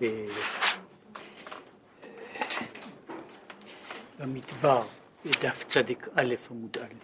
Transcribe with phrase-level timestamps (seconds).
[0.00, 0.28] ב...
[4.18, 4.86] במדבר,
[5.24, 6.94] בדף צדיק א' עמוד א',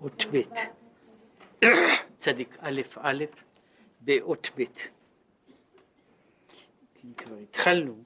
[0.00, 0.40] אות ב',
[2.18, 3.24] צדיק א' א',
[4.00, 4.62] באות ב'.
[7.04, 8.02] אם כבר התחלנו,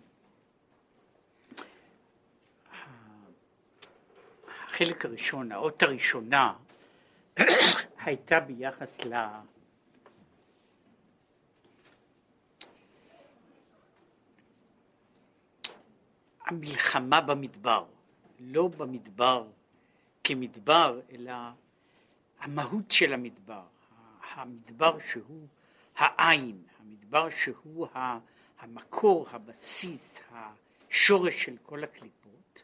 [4.48, 6.52] החלק הראשון, האות הראשונה,
[8.04, 9.14] הייתה ביחס ל...
[16.50, 17.84] המלחמה במדבר,
[18.40, 19.46] לא במדבר
[20.24, 21.32] כמדבר, אלא
[22.40, 23.62] המהות של המדבר,
[24.34, 25.46] המדבר שהוא
[25.96, 27.86] העין, המדבר שהוא
[28.60, 32.62] המקור, הבסיס, השורש של כל הקליפות,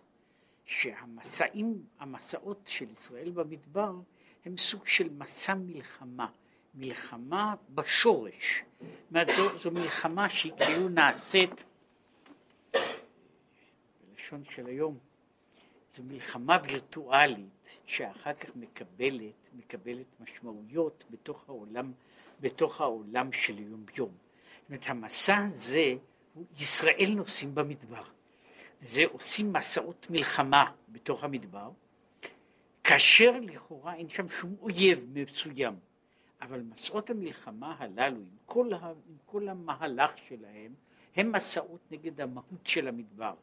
[0.64, 3.92] שהמסעים, המסעות של ישראל במדבר
[4.44, 6.26] הם סוג של מסע מלחמה,
[6.74, 8.62] מלחמה בשורש.
[8.80, 9.28] זאת אומרת,
[9.62, 11.64] זו, מלחמה שהיא כאילו נעשית
[14.26, 14.98] בלשון של היום,
[15.96, 21.92] זו מלחמה וירטואלית שאחר כך מקבלת, מקבלת משמעויות בתוך העולם,
[22.40, 24.10] בתוך העולם של יום יום.
[24.10, 25.94] זאת אומרת, המסע הזה,
[26.58, 28.02] ישראל נוסעים במדבר.
[28.82, 31.70] זה עושים מסעות מלחמה בתוך המדבר,
[32.84, 35.74] כאשר לכאורה אין שם שום אויב מסוים.
[36.40, 40.74] אבל מסעות המלחמה הללו, עם כל, ה, עם כל המהלך שלהם,
[41.16, 43.34] הם מסעות נגד המהות של המדבר.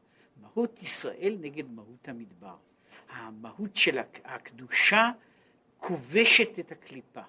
[0.43, 2.55] מהות ישראל נגד מהות המדבר.
[3.09, 5.11] המהות של הקדושה
[5.77, 7.21] כובשת את הקליפה.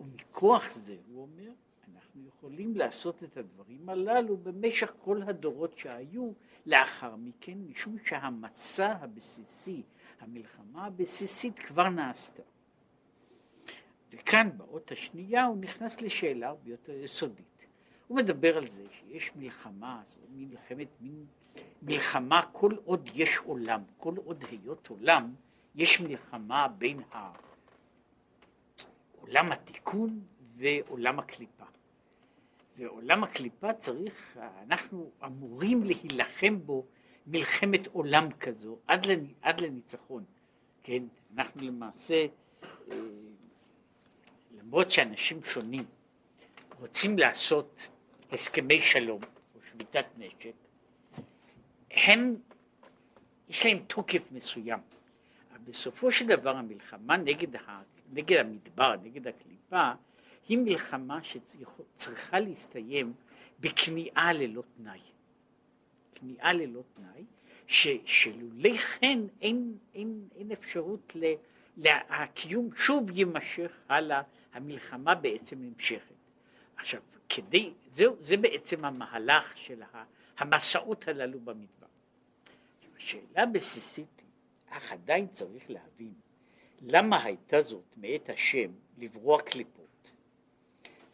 [0.00, 1.50] ומכוח זה, הוא אומר,
[1.94, 6.32] אנחנו יכולים לעשות את הדברים הללו במשך כל הדורות שהיו
[6.66, 9.82] לאחר מכן, משום שהמסע הבסיסי,
[10.20, 12.42] המלחמה הבסיסית כבר נעשתה.
[14.10, 17.66] וכאן באות השנייה הוא נכנס לשאלה הרבה יותר יסודית.
[18.08, 21.26] הוא מדבר על זה שיש מלחמה, זו מלחמת מין
[21.82, 25.34] מלחמה כל עוד יש עולם, כל עוד היות עולם,
[25.74, 27.00] יש מלחמה בין
[29.20, 30.20] עולם התיקון
[30.56, 31.64] ועולם הקליפה.
[32.76, 36.86] ועולם הקליפה צריך, אנחנו אמורים להילחם בו
[37.26, 40.24] מלחמת עולם כזו עד, לנ, עד לניצחון.
[40.82, 41.02] כן,
[41.34, 42.26] אנחנו למעשה,
[42.90, 42.96] אה,
[44.58, 45.84] למרות שאנשים שונים
[46.78, 47.88] רוצים לעשות
[48.32, 49.20] הסכמי שלום
[49.54, 50.54] או שביתת נשק,
[51.90, 52.36] הם,
[53.48, 54.78] יש להם תוקף מסוים.
[55.50, 59.92] אבל בסופו של דבר המלחמה נגד, ה, נגד המדבר, נגד הקליפה,
[60.48, 63.12] היא מלחמה שצריכה להסתיים
[63.60, 65.00] בכניעה ללא תנאי.
[66.14, 67.24] כניעה ללא תנאי,
[67.66, 71.34] ש, שלולא כן אין, אין, אין אפשרות ל...
[71.86, 74.22] הקיום שוב יימשך הלאה,
[74.52, 76.14] המלחמה בעצם נמשכת.
[76.76, 79.82] עכשיו, כדי, זה, זה בעצם המהלך של
[80.38, 81.79] המסעות הללו במדבר.
[83.00, 84.22] השאלה הבסיסית,
[84.68, 86.12] אך עדיין צריך להבין,
[86.80, 90.10] למה הייתה זאת מאת השם לברוע קליפות,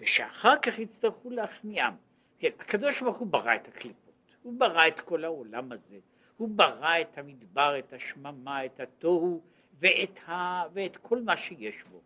[0.01, 1.95] ושאחר כך יצטרכו להכניעם.
[2.39, 5.99] כן, הקדוש ברוך הוא ברא את הקליפות, הוא ברא את כל העולם הזה,
[6.37, 9.41] הוא ברא את המדבר, את השממה, את התוהו,
[9.79, 10.63] ואת, ה...
[10.73, 12.01] ואת כל מה שיש בו.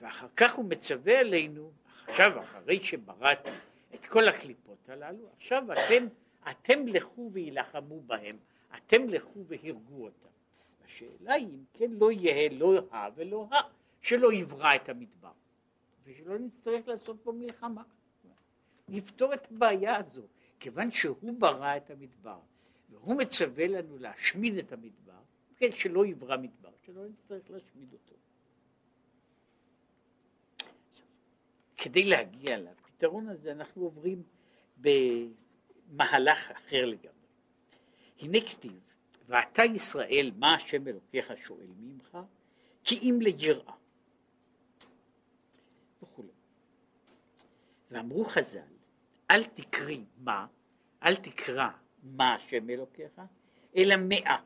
[0.00, 1.70] ואחר כך הוא מצווה עלינו,
[2.06, 3.50] עכשיו אחרי שבראתי
[3.94, 6.06] את כל הקליפות הללו, עכשיו אתם,
[6.50, 8.36] אתם לכו וילחמו בהם.
[8.76, 10.28] אתם לכו והרגו אותם.
[10.84, 13.56] השאלה היא אם כן לא יהיה לא ה ולא ה,
[14.00, 15.32] שלא יברא את המדבר,
[16.04, 17.82] ושלא נצטרך לעשות פה מלחמה.
[18.88, 20.22] לפתור את הבעיה הזו,
[20.60, 22.38] כיוון שהוא ברא את המדבר,
[22.90, 25.20] והוא מצווה לנו להשמיד את המדבר,
[25.56, 28.14] כן, שלא יברא מדבר, שלא נצטרך להשמיד אותו.
[31.76, 34.22] כדי להגיע לפתרון הזה אנחנו עוברים
[34.76, 37.13] במהלך אחר לגמרי.
[38.24, 38.80] הנה כתיב,
[39.26, 42.18] ואתה ישראל, מה השם אלוקיך שואל ממך?
[42.84, 43.72] כי אם ליראה.
[46.02, 46.28] וכולי.
[47.90, 48.60] ואמרו חז"ל,
[49.30, 50.46] אל תקרי מה,
[51.02, 51.68] אל תקרא
[52.02, 53.20] מה השם אלוקיך,
[53.76, 54.36] אלא מאה.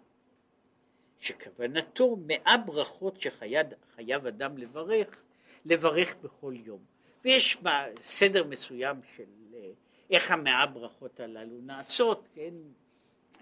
[1.18, 5.22] שכוונתו מאה ברכות שחייב אדם לברך,
[5.64, 6.80] לברך בכל יום.
[7.24, 7.58] ויש
[8.00, 9.70] סדר מסוים של אה,
[10.10, 12.54] איך המאה ברכות הללו נעשות, כן,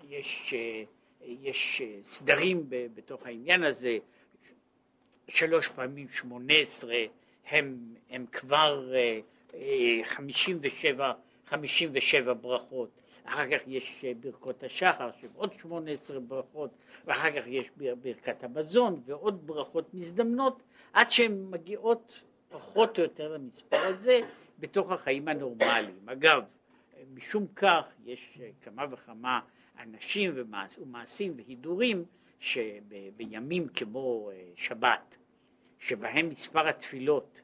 [0.09, 0.85] יש, אה,
[1.21, 3.99] יש אה, סדרים בתוך העניין הזה,
[5.29, 7.05] שלוש פעמים שמונה עשרה
[7.47, 11.13] הם, הם כבר אה, חמישים ושבע,
[11.47, 12.91] חמישים ושבע ברכות,
[13.25, 16.71] אחר כך יש ברכות השחר של עוד שמונה עשרה ברכות,
[17.05, 17.71] ואחר כך יש
[18.03, 20.63] ברכת המזון ועוד ברכות מזדמנות,
[20.93, 24.21] עד שהן מגיעות פחות או יותר למספר הזה,
[24.59, 26.09] בתוך החיים הנורמליים.
[26.09, 26.43] אגב,
[27.15, 29.41] משום כך יש כמה וכמה
[29.79, 30.35] אנשים
[30.79, 32.05] ומעשים והידורים
[32.41, 35.17] שבימים כמו אה, שבת,
[35.79, 37.41] שבהם מספר התפילות,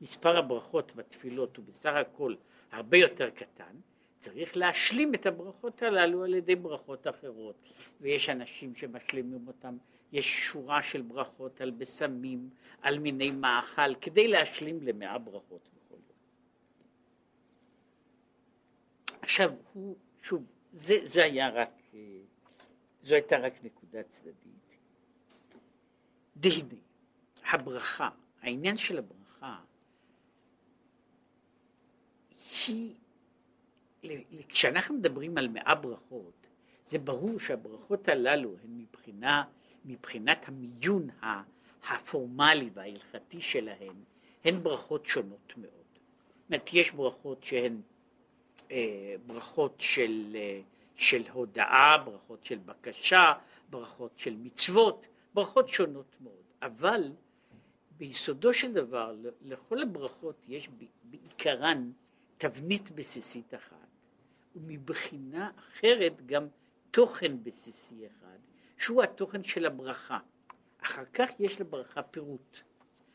[0.00, 2.34] מספר הברכות בתפילות הוא בסך הכל
[2.72, 3.74] הרבה יותר קטן,
[4.18, 7.54] צריך להשלים את הברכות הללו על ידי ברכות אחרות,
[8.00, 9.76] ויש אנשים שמשלימים אותם,
[10.12, 12.50] יש שורה של ברכות על בשמים,
[12.82, 16.18] על מיני מאכל, כדי להשלים למאה ברכות בכל יום.
[19.22, 22.00] עכשיו, הוא, שוב, זה, זה היה רק, אה,
[23.02, 24.76] זו הייתה רק נקודה צדדית.
[26.36, 26.80] דהנה,
[27.50, 28.08] הברכה,
[28.42, 29.58] העניין של הברכה,
[32.66, 32.94] היא
[34.48, 36.46] כשאנחנו מדברים על מאה ברכות,
[36.84, 39.44] זה ברור שהברכות הללו הן מבחינה,
[39.84, 41.08] מבחינת המיון
[41.88, 43.94] הפורמלי וההלכתי שלהן,
[44.44, 45.70] הן ברכות שונות מאוד.
[45.70, 47.80] זאת אומרת, יש ברכות שהן
[49.26, 50.60] ברכות של, אה,
[50.96, 53.32] של הודאה, ברכות של בקשה,
[53.70, 56.42] ברכות של מצוות, ברכות שונות מאוד.
[56.62, 57.12] אבל
[57.96, 59.14] ביסודו של דבר,
[59.44, 60.68] לכל הברכות יש
[61.04, 61.90] בעיקרן
[62.38, 63.76] תבנית בסיסית אחת.
[64.56, 66.46] ומבחינה אחרת גם
[66.90, 68.38] תוכן בסיסי אחד,
[68.78, 70.18] שהוא התוכן של הברכה.
[70.82, 72.56] אחר כך יש לברכה פירוט.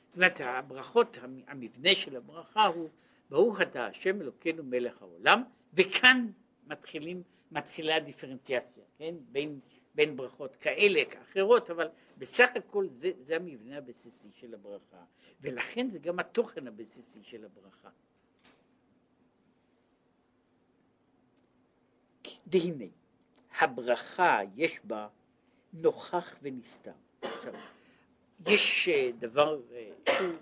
[0.08, 1.18] זאת אומרת, הברכות,
[1.48, 2.90] המבנה של הברכה הוא
[3.30, 5.44] ברוך אתה השם אלוקינו מלך העולם,
[5.74, 6.28] וכאן
[6.68, 9.16] מתחילים, מתחילה הדיפרנציאציה, כן?
[9.32, 9.60] בין,
[9.96, 11.88] בין ברכות כאלה כאחרות, אבל
[12.18, 15.04] בסך הכל זה, זה המבנה הבסיסי של הברכה,
[15.42, 17.90] ולכן זה גם התוכן הבסיסי של הברכה.
[22.48, 22.86] והנה,
[23.60, 25.08] הברכה יש בה
[25.74, 26.92] נוכח ונסתר.
[27.22, 27.54] עכשיו,
[28.48, 30.34] יש אה, דבר אה, שהוא,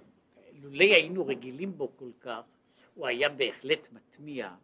[0.62, 2.42] לולא היינו רגילים בו כל כך,
[2.98, 4.56] הוא היה בהחלט מטמיע.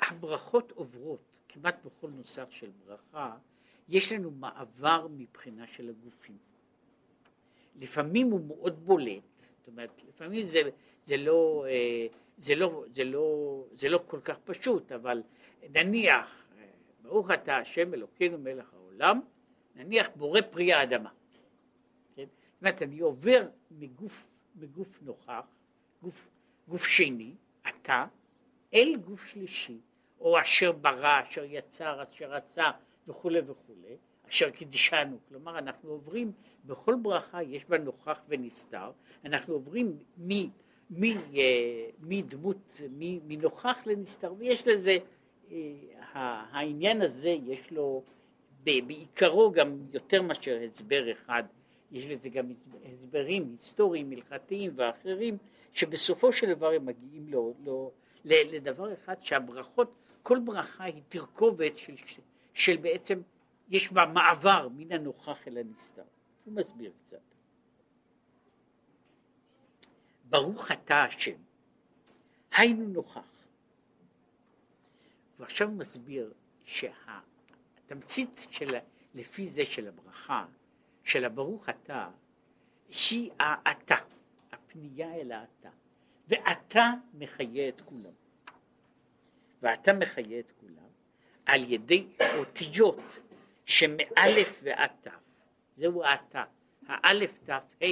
[0.00, 3.36] הברכות עוברות, כמעט בכל נוסח של ברכה,
[3.88, 6.38] יש לנו מעבר מבחינה של הגופים.
[7.76, 9.22] לפעמים הוא מאוד בולט,
[9.58, 10.60] זאת אומרת, לפעמים זה,
[11.06, 12.06] זה, לא, אה,
[12.38, 15.22] זה, לא, זה, לא, זה לא כל כך פשוט, אבל
[15.70, 16.46] נניח
[17.02, 19.20] ברוך אתה השם אלוקינו מלך העולם,
[19.74, 21.10] נניח בורא פרי האדמה.
[22.16, 22.24] כן?
[22.24, 24.26] זאת אומרת, אני עובר מגוף,
[24.56, 25.46] מגוף נוכח,
[26.02, 26.28] גוף,
[26.68, 27.34] גוף שני,
[27.68, 28.06] אתה,
[28.74, 29.78] אל גוף שלישי,
[30.20, 32.70] או אשר ברא, אשר יצר, אשר עשה,
[33.08, 33.96] וכולי וכולי,
[34.28, 35.18] אשר קידשנו.
[35.28, 36.32] כלומר, אנחנו עוברים,
[36.64, 38.90] בכל ברכה יש בה נוכח ונסתר,
[39.24, 40.30] אנחנו עוברים מ...
[41.00, 44.96] אה, מדמות, מנוכח לנסתר, ויש לזה
[46.12, 48.02] העניין הזה יש לו
[48.64, 51.42] בעיקרו גם יותר מאשר הסבר אחד,
[51.94, 52.52] יש לזה גם
[52.84, 55.36] הסברים היסטוריים, הלכתיים ואחרים,
[55.72, 57.92] שבסופו של דבר הם מגיעים לו, לו,
[58.24, 61.94] לדבר אחד שהברכות, כל ברכה היא תרכובת של,
[62.54, 63.20] של בעצם,
[63.70, 66.02] יש בה מעבר מן הנוכח אל הנסתר.
[66.44, 67.20] הוא מסביר קצת.
[70.24, 71.36] ברוך אתה השם,
[72.52, 73.20] היינו נוכח.
[75.38, 76.32] ועכשיו מסביר
[76.64, 78.76] שהתמצית של,
[79.14, 80.46] לפי זה של הברכה,
[81.04, 82.08] של הברוך אתה,
[82.88, 83.94] היא האתה,
[84.52, 85.70] הפנייה אל האתה,
[86.28, 88.12] ואתה מחיה את כולם.
[89.62, 90.88] ואתה מחיה את כולם
[91.46, 92.06] על ידי
[92.38, 93.00] אותיות
[93.66, 95.10] שמאלף ועד תף,
[95.76, 96.44] זהו האתה,
[96.86, 97.86] האלף תף ה'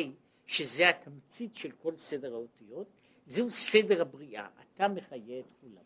[0.46, 2.86] שזה התמצית של כל סדר האותיות,
[3.26, 5.82] זהו סדר הבריאה, אתה מחיה את כולם.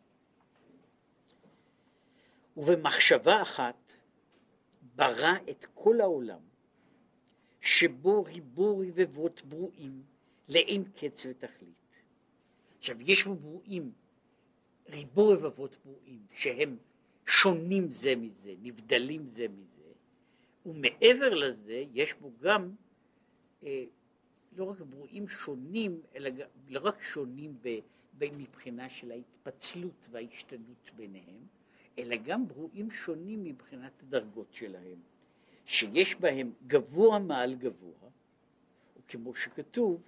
[2.57, 3.93] ובמחשבה אחת
[4.95, 6.41] ברא את כל העולם,
[7.67, 10.03] שבו ריבו רבבות ברואים
[10.49, 11.87] לאין קץ ותכלית.
[12.79, 13.93] עכשיו, יש בו ברואים,
[14.89, 16.77] ריבו רבבות ברואים, שהם
[17.27, 19.93] שונים זה מזה, נבדלים זה מזה,
[20.67, 22.71] ומעבר לזה יש בו גם
[23.65, 23.85] אה,
[24.57, 26.31] לא רק ברואים שונים, אלא
[26.69, 27.79] לא רק שונים ב,
[28.19, 31.47] ב, מבחינה של ההתפצלות וההשתנות ביניהם,
[31.99, 35.01] אלא גם ברואים שונים מבחינת הדרגות שלהם,
[35.67, 38.09] שיש בהם גבוה מעל גבוה,
[38.97, 40.03] וכמו שכתוב,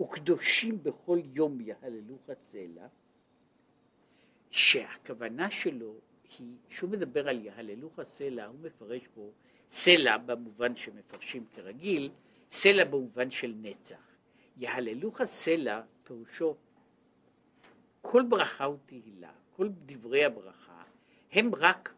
[0.00, 2.86] וקדושים בכל יום יהללוך סלע,
[4.50, 5.94] שהכוונה שלו
[6.38, 9.30] היא, כשהוא מדבר על יהללוך סלע, הוא מפרש פה
[9.70, 12.10] סלע במובן שמפרשים כרגיל,
[12.52, 14.14] סלע במובן של נצח.
[14.56, 16.56] יהללוך סלע פירושו
[18.02, 20.82] כל ברכה ותהילה, כל דברי הברכה
[21.32, 21.94] הם רק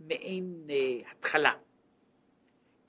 [0.00, 1.52] מעין uh, התחלה.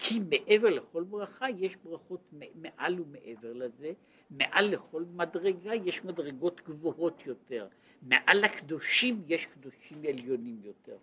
[0.04, 2.20] כי מעבר לכל ברכה יש ברכות
[2.56, 3.92] מעל ומעבר לזה,
[4.30, 7.68] מעל לכל מדרגה יש מדרגות גבוהות יותר,
[8.02, 10.98] מעל הקדושים יש קדושים עליונים יותר.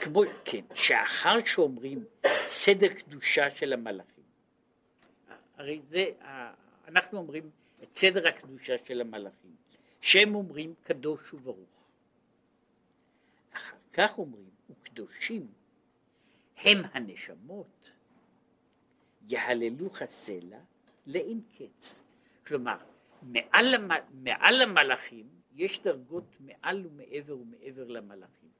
[0.00, 2.04] כמו, כן, שאחר שאומרים
[2.48, 4.24] סדר קדושה של המלאכים,
[5.56, 6.04] הרי זה,
[6.88, 7.50] אנחנו אומרים
[7.82, 9.54] את סדר הקדושה של המלאכים,
[10.00, 11.68] שהם אומרים קדוש וברוך.
[13.52, 15.46] אחר כך אומרים, וקדושים
[16.60, 17.90] הם הנשמות,
[19.28, 20.58] יהללוך הסלע
[21.06, 22.00] לאין קץ.
[22.46, 22.76] כלומר,
[23.22, 23.74] מעל,
[24.12, 28.50] מעל המלאכים יש דרגות מעל ומעבר ומעבר למלאכים.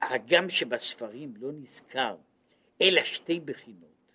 [0.00, 2.16] הגם שבספרים לא נזכר
[2.82, 4.12] אלא שתי בחינות,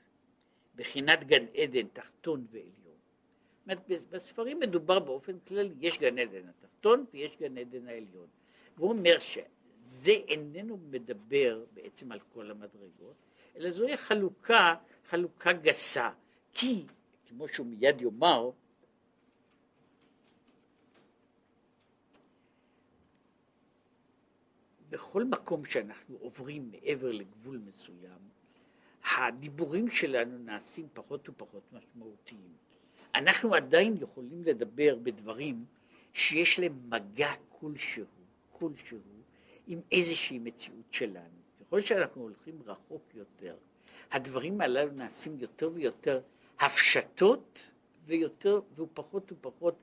[0.76, 2.80] בחינת גן עדן תחתון ועליון.
[4.10, 8.28] בספרים מדובר באופן כללי, יש גן עדן התחתון ויש גן עדן העליון.
[8.78, 9.18] והוא אומר
[9.90, 13.16] שזה איננו מדבר בעצם על כל המדרגות,
[13.56, 14.76] אלא זוהי חלוקה,
[15.10, 16.10] חלוקה גסה.
[16.54, 16.86] כי,
[17.28, 18.50] כמו שהוא מיד יאמר,
[24.90, 28.20] בכל מקום שאנחנו עוברים מעבר לגבול מסוים,
[29.18, 32.54] הדיבורים שלנו נעשים פחות ופחות משמעותיים.
[33.16, 35.66] אנחנו עדיין יכולים לדבר בדברים
[36.14, 38.06] שיש להם מגע כלשהו,
[38.52, 39.19] כלשהו,
[39.70, 41.40] עם איזושהי מציאות שלנו.
[41.60, 43.56] ככל שאנחנו הולכים רחוק יותר,
[44.12, 46.22] הדברים הללו נעשים יותר ויותר
[46.60, 47.60] הפשטות
[48.06, 49.76] ויותר ופחות ופחות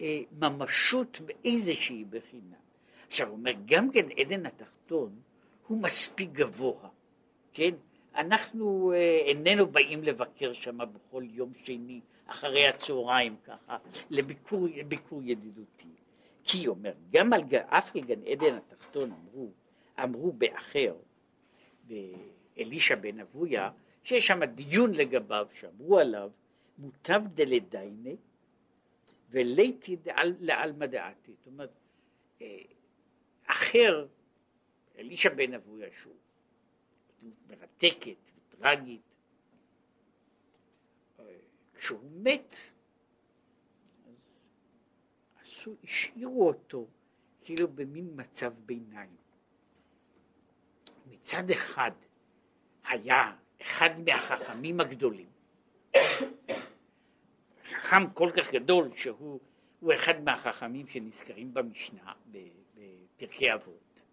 [0.00, 2.56] אה, ממשות באיזושהי בחינה.
[3.06, 5.20] עכשיו הוא אומר, גם גן עדן התחתון
[5.66, 6.88] הוא מספיק גבוה,
[7.52, 7.74] כן?
[8.14, 13.76] אנחנו אה, איננו באים לבקר שם בכל יום שני אחרי הצהריים ככה,
[14.10, 15.88] לביקור, לביקור ידידותי.
[16.44, 19.50] כי אומר, גם על, אף על גן עדן התחתון אמרו,
[20.02, 20.94] אמרו באחר,
[21.84, 23.70] באלישע בן אבויה,
[24.04, 26.30] שיש שם דיון לגביו, שאמרו עליו,
[26.78, 28.10] מוטב דלדיינה
[29.30, 29.96] וליתי
[30.40, 31.32] לעלמא דעתי.
[31.38, 31.70] זאת אומרת,
[32.42, 32.58] אה,
[33.46, 34.06] אחר,
[34.98, 36.14] אלישע בן אבויה, שהוא
[37.48, 39.00] מרתקת וטרגית,
[41.82, 42.56] כשהוא מת,
[45.62, 46.86] עשו, השאירו אותו
[47.44, 49.16] כאילו במין מצב ביניים.
[51.10, 51.90] מצד אחד
[52.84, 55.28] היה אחד מהחכמים הגדולים,
[57.64, 59.40] חכם כל כך גדול שהוא
[59.94, 62.12] אחד מהחכמים שנזכרים במשנה,
[63.16, 64.04] בפרקי אבות.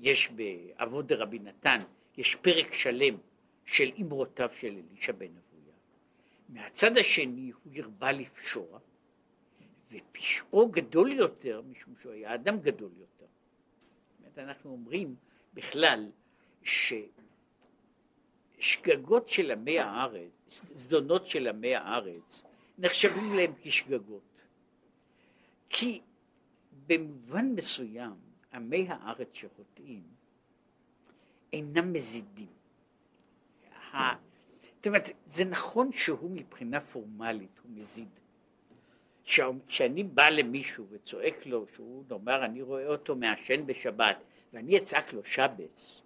[0.00, 1.78] יש באבות דרבי נתן,
[2.16, 3.16] יש פרק שלם
[3.64, 5.74] של אמרותיו של אלישע בן אבויה.
[6.48, 8.78] מהצד השני הוא הרבה לפשוע,
[9.90, 13.26] ופשעו גדול יותר משום שהוא היה אדם גדול יותר.
[14.24, 15.16] זאת אנחנו אומרים
[15.54, 16.10] בכלל
[18.58, 22.42] ששגגות של עמי הארץ, זדונות של עמי הארץ,
[22.78, 24.42] נחשבים להם כשגגות.
[25.68, 26.00] כי
[26.86, 28.14] במובן מסוים
[28.52, 30.02] עמי הארץ שחוטאים
[31.52, 32.52] אינם מזידים.
[34.76, 38.08] זאת אומרת, זה נכון שהוא מבחינה פורמלית הוא מזיד.
[39.24, 44.16] כשאני בא למישהו וצועק לו, שהוא נאמר, אני רואה אותו מעשן בשבת,
[44.52, 46.02] ואני אצעק לו שבס,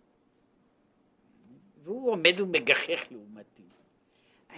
[1.82, 3.62] והוא עומד ומגחך לעומתי.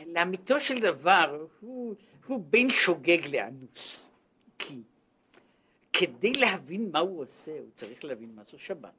[0.07, 1.95] לאמיתו של דבר, הוא,
[2.27, 4.11] הוא בין שוגג לאנוס.
[4.59, 4.83] כי
[5.93, 8.93] כדי להבין מה הוא עושה, הוא צריך להבין מה זו שבת.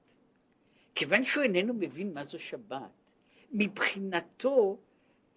[0.95, 2.91] כיוון שהוא איננו מבין מה זו שבת,
[3.51, 4.77] מבחינתו,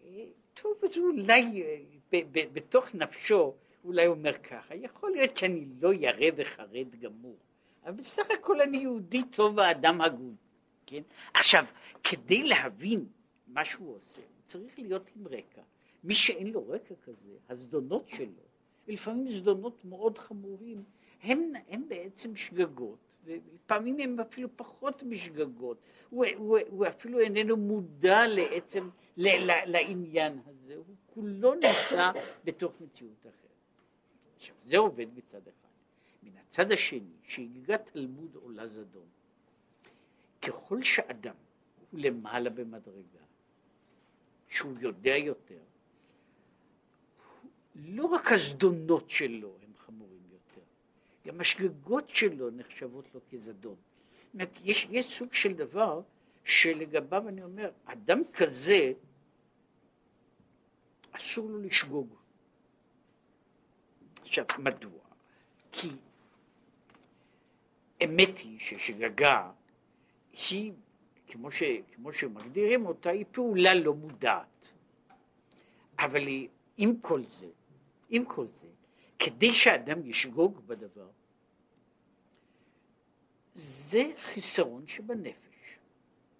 [0.04, 2.20] אה, טוב, אז אולי אה,
[2.52, 3.54] בתוך נפשו,
[3.84, 7.36] אולי אומר ככה, יכול להיות שאני לא ירא וחרד גמור,
[7.84, 10.34] אבל בסך הכל אני יהודי טוב ואדם הגון,
[10.86, 11.02] כן?
[11.34, 11.64] עכשיו,
[12.04, 13.06] כדי להבין
[13.46, 15.62] מה שהוא עושה, הוא צריך להיות עם רקע.
[16.04, 18.42] מי שאין לו רקע כזה, הזדונות שלו,
[18.88, 20.82] ולפעמים זדונות מאוד חמורים,
[21.22, 25.78] הם, הם בעצם שגגות, ולפעמים הם אפילו פחות משגגות,
[26.10, 32.10] הוא, הוא, הוא אפילו איננו מודע לעצם, ל, ל, לעניין הזה, הוא כולו נמצא
[32.44, 33.43] בתוך מציאות אחרת.
[34.44, 35.68] עכשיו, זה עובד מצד אחד.
[36.22, 39.06] מן הצד השני, שהגיגת תלמוד עולה זדון,
[40.42, 41.34] ככל שאדם
[41.90, 43.24] הוא למעלה במדרגה,
[44.48, 45.60] שהוא יודע יותר,
[47.74, 50.66] לא רק הזדונות שלו הם חמורים יותר,
[51.26, 53.76] גם השגגות שלו נחשבות לו כזדון.
[53.76, 56.02] זאת אומרת, יש, יש סוג של דבר
[56.44, 58.92] שלגביו אני אומר, אדם כזה
[61.12, 62.23] אסור לו לשגוג.
[64.38, 65.00] עכשיו, מדוע?
[65.72, 65.90] כי
[68.04, 69.50] אמת היא ששגגה
[70.32, 70.72] היא,
[71.26, 71.62] כמו, ש,
[71.94, 74.68] כמו שמגדירים אותה, היא פעולה לא מודעת.
[75.98, 77.46] אבל היא, עם כל זה,
[78.10, 78.68] עם כל זה,
[79.18, 81.08] כדי שאדם ישגוג בדבר,
[83.54, 85.78] זה חיסרון שבנפש.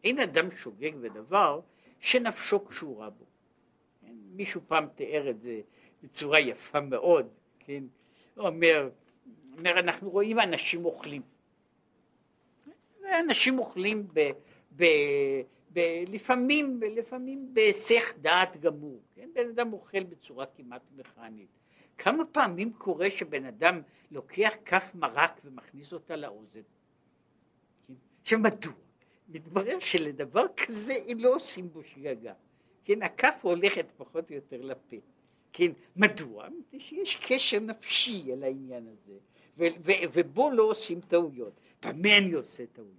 [0.05, 1.61] אין אדם שוגג בדבר
[2.01, 3.25] שנפשו קשורה בו.
[4.13, 5.61] מישהו פעם תיאר את זה
[6.03, 7.29] בצורה יפה מאוד,
[7.65, 7.85] כן?
[8.37, 8.91] אומר,
[9.59, 11.23] אומר אנחנו רואים אנשים אוכלים.
[13.03, 14.31] ואנשים אוכלים ב,
[14.77, 14.85] ב,
[15.73, 19.29] ב, לפעמים, לפעמים בהיסח דעת גמור, כן?
[19.35, 21.49] בן אדם אוכל בצורה כמעט מכנית.
[21.99, 23.81] כמה פעמים קורה שבן אדם
[24.11, 26.61] לוקח כף מרק ומכניס אותה לאוזן?
[27.89, 27.95] כן?
[28.25, 28.73] שמדוע?
[29.29, 32.33] מתברר שלדבר כזה לא עושים בו שגגה.
[32.85, 34.97] כן, הכף הולכת פחות או יותר לפה.
[35.57, 36.49] כן, מדוע?
[36.49, 39.19] מפני שיש קשר נפשי על העניין הזה,
[39.59, 41.53] ו- ו- ובו לא עושים טעויות.
[41.83, 42.95] במה אני עושה טעויות?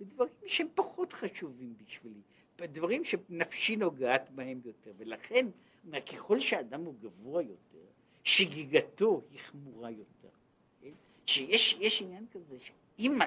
[0.00, 2.20] בדברים שהם פחות חשובים בשבילי,
[2.58, 5.46] בדברים שנפשי נוגעת בהם יותר, ולכן,
[6.12, 7.86] ככל שאדם הוא גבוה יותר,
[8.24, 10.28] שגיגתו היא חמורה יותר.
[10.82, 10.90] כן?
[11.26, 13.18] שיש עניין כזה, שאם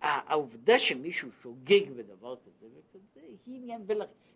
[0.00, 3.82] העובדה שמישהו שוגג בדבר כזה וכזה, היא עניין.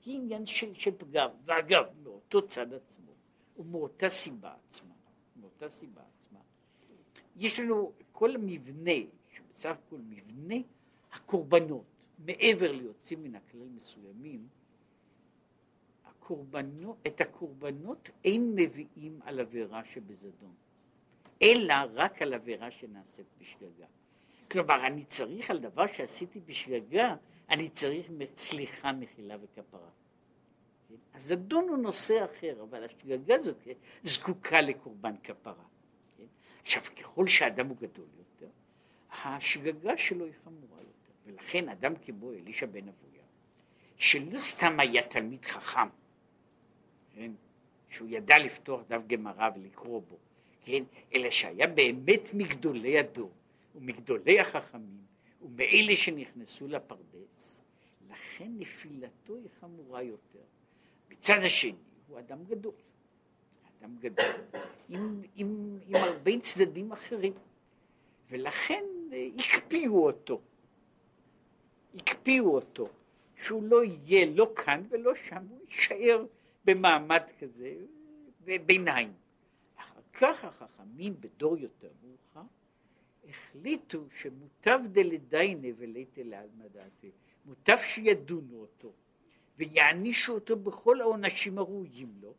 [0.04, 3.09] היא עניין של, של פגם, ואגב, מאותו צד עצמו,
[3.60, 4.94] ומאותה סיבה עצמה,
[5.36, 6.38] מאותה סיבה עצמה,
[7.36, 8.92] יש לנו כל המבנה,
[9.30, 10.54] שבסך הכל מבנה
[11.12, 11.84] הקורבנות,
[12.18, 14.48] מעבר ליוצאים מן הכלל מסוימים,
[16.04, 20.54] הקורבנות, את הקורבנות אין מביאים על עבירה שבזדון,
[21.42, 23.86] אלא רק על עבירה שנעשית בשגגה.
[24.50, 27.16] כלומר, אני צריך על דבר שעשיתי בשגגה,
[27.48, 29.90] אני צריך סליחה, מחילה וכפרה.
[30.90, 31.16] כן?
[31.18, 33.68] הזדון הוא נושא אחר, אבל השגגה הזאת
[34.02, 35.64] זקוקה לקורבן כפרה.
[36.16, 36.24] כן?
[36.62, 38.52] עכשיו, ככל שאדם הוא גדול יותר,
[39.22, 43.24] השגגה שלו היא חמורה יותר, ולכן אדם כמו אלישע בן אבויה,
[43.96, 45.88] שלא סתם היה תלמיד חכם,
[47.14, 47.32] כן?
[47.88, 50.16] שהוא ידע לפתוח דף גמרא ולקרוא בו,
[50.64, 50.82] כן?
[51.14, 53.30] אלא שהיה באמת מגדולי הדור
[53.74, 55.00] ומגדולי החכמים
[55.42, 57.62] ומאלה שנכנסו לפרדס,
[58.10, 60.44] לכן נפילתו היא חמורה יותר.
[61.10, 61.74] מצד השני,
[62.08, 62.74] הוא אדם גדול,
[63.80, 64.24] אדם גדול,
[64.88, 67.32] עם, עם, עם הרבה צדדים אחרים,
[68.30, 68.84] ולכן
[69.38, 70.40] הקפיאו אותו,
[71.94, 72.88] הקפיאו אותו,
[73.42, 76.24] שהוא לא יהיה לא כאן ולא שם, הוא יישאר
[76.64, 77.74] במעמד כזה,
[78.66, 79.12] ביניים.
[79.76, 82.48] אחר כך החכמים בדור יותר מאוחר
[83.28, 87.10] החליטו שמוטב דלדיינה וליתא לעלמא דעתי,
[87.44, 88.92] מוטב שידונו אותו
[89.60, 92.34] ויענישו אותו בכל העונשים הראויים לו,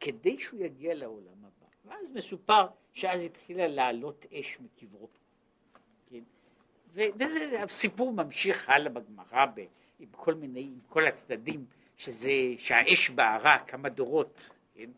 [0.00, 1.66] כדי שהוא יגיע לעולם הבא.
[1.84, 5.08] ואז מסופר שאז התחילה לעלות אש מקברו.
[6.10, 6.22] כן?
[6.94, 9.46] והסיפור ממשיך הלאה בגמרא
[10.00, 14.90] עם כל מיני, עם כל הצדדים, שזה, שהאש בערה כמה דורות, כן?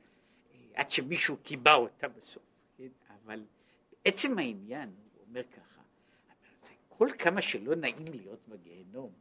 [0.75, 2.43] עד שמישהו קיבע אותה בסוף.
[2.79, 2.89] כן?
[3.25, 3.45] אבל
[4.05, 5.81] עצם העניין, הוא אומר ככה,
[6.89, 9.13] כל כמה שלא נעים להיות בגיהנום,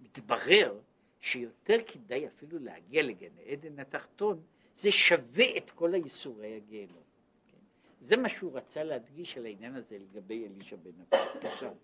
[0.00, 0.78] מתברר
[1.22, 4.42] שיותר כדאי אפילו להגיע לגן עדן התחתון,
[4.76, 7.02] זה שווה את כל הייסורי הגיהנום.
[7.48, 7.58] כן?
[8.00, 11.18] זה מה שהוא רצה להדגיש על העניין הזה לגבי אלישע בן.
[11.42, 11.74] עכשיו,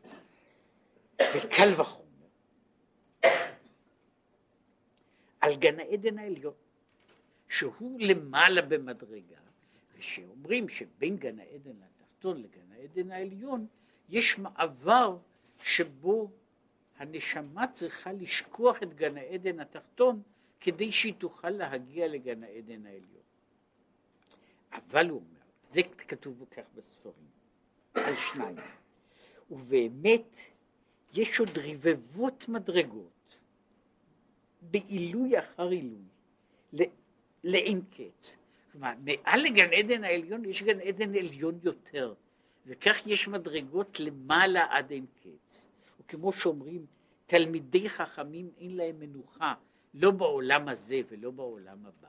[1.36, 2.08] וקל וחומר,
[5.40, 6.54] על גן העדן העליון,
[7.48, 9.40] שהוא למעלה במדרגה,
[9.98, 13.66] ושאומרים שבין גן העדן התחתון לגן העדן העליון
[14.08, 15.16] יש מעבר
[15.62, 16.30] שבו
[16.98, 20.22] הנשמה צריכה לשכוח את גן העדן התחתון
[20.60, 23.22] כדי שהיא תוכל להגיע לגן העדן העליון.
[24.72, 27.28] אבל הוא אומר, זה כתוב כך בספרים,
[27.94, 28.56] על שניים,
[29.50, 30.36] ובאמת
[31.12, 33.36] יש עוד רבבות מדרגות
[34.62, 36.88] בעילוי אחר עילוי,
[37.44, 38.36] לאין קץ.
[38.72, 42.14] כלומר, מעל לגן עדן העליון יש גן עדן עליון יותר,
[42.66, 45.47] וכך יש מדרגות למעלה עד אין קץ.
[46.08, 46.86] וכמו שאומרים,
[47.26, 49.54] תלמידי חכמים אין להם מנוחה,
[49.94, 52.08] לא בעולם הזה ולא בעולם הבא.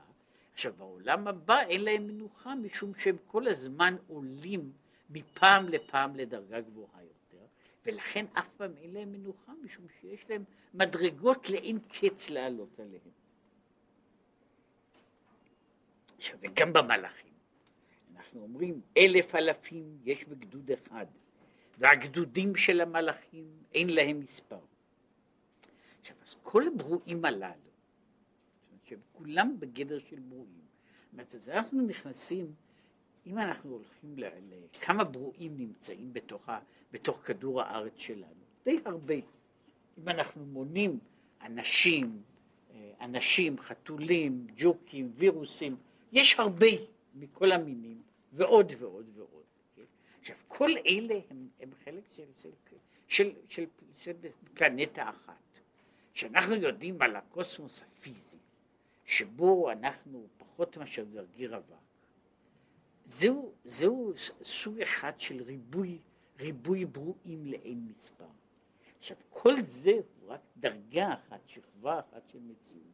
[0.54, 4.72] עכשיו, בעולם הבא אין להם מנוחה משום שהם כל הזמן עולים
[5.10, 7.44] מפעם לפעם לדרגה גבוהה יותר,
[7.86, 13.10] ולכן אף פעם אין להם מנוחה משום שיש להם מדרגות לאין קץ לעלות עליהם.
[16.18, 17.32] עכשיו, וגם במלאכים,
[18.16, 21.06] אנחנו אומרים אלף אלפים יש בגדוד אחד,
[21.80, 24.58] והגדודים של המלאכים אין להם מספר.
[26.00, 27.70] עכשיו, אז כל הברואים הללו,
[28.84, 30.60] שהם כולם בגדר של ברואים.
[31.32, 32.52] זאת אנחנו נכנסים,
[33.26, 36.58] אם אנחנו הולכים לכמה ברואים נמצאים בתוך, ה,
[36.92, 39.14] בתוך כדור הארץ שלנו, די הרבה.
[39.98, 40.98] אם אנחנו מונים
[41.42, 42.22] אנשים,
[42.70, 45.76] אה, אנשים, חתולים, ג'וקים, וירוסים,
[46.12, 46.66] יש הרבה
[47.14, 49.39] מכל המינים, ועוד ועוד ועוד.
[50.20, 52.50] עכשיו, כל אלה הם, הם חלק של, של,
[53.08, 53.64] של, של,
[53.98, 54.12] של
[54.54, 55.60] פלנטה אחת.
[56.14, 58.36] כשאנחנו יודעים על הקוסמוס הפיזי,
[59.04, 61.74] שבו אנחנו פחות מאשר גרגיר אבק,
[63.06, 64.12] זהו, זהו
[64.44, 65.98] סוג אחד של ריבוי,
[66.38, 68.24] ריבוי ברואים לאין מספר.
[68.98, 72.84] עכשיו, כל זה הוא רק דרגה אחת, שכבה אחת של מציאות,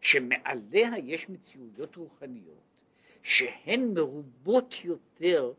[0.00, 2.82] שמעליה יש מציאויות רוחניות,
[3.22, 5.52] שהן מרובות יותר,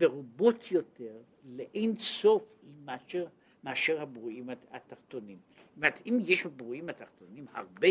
[0.00, 2.42] מרובות יותר לאין סוף
[2.84, 3.26] מאשר,
[3.64, 5.38] מאשר הברואים התחתונים.
[5.48, 7.88] זאת אומרת, אם יש בברואים התחתונים הרבה,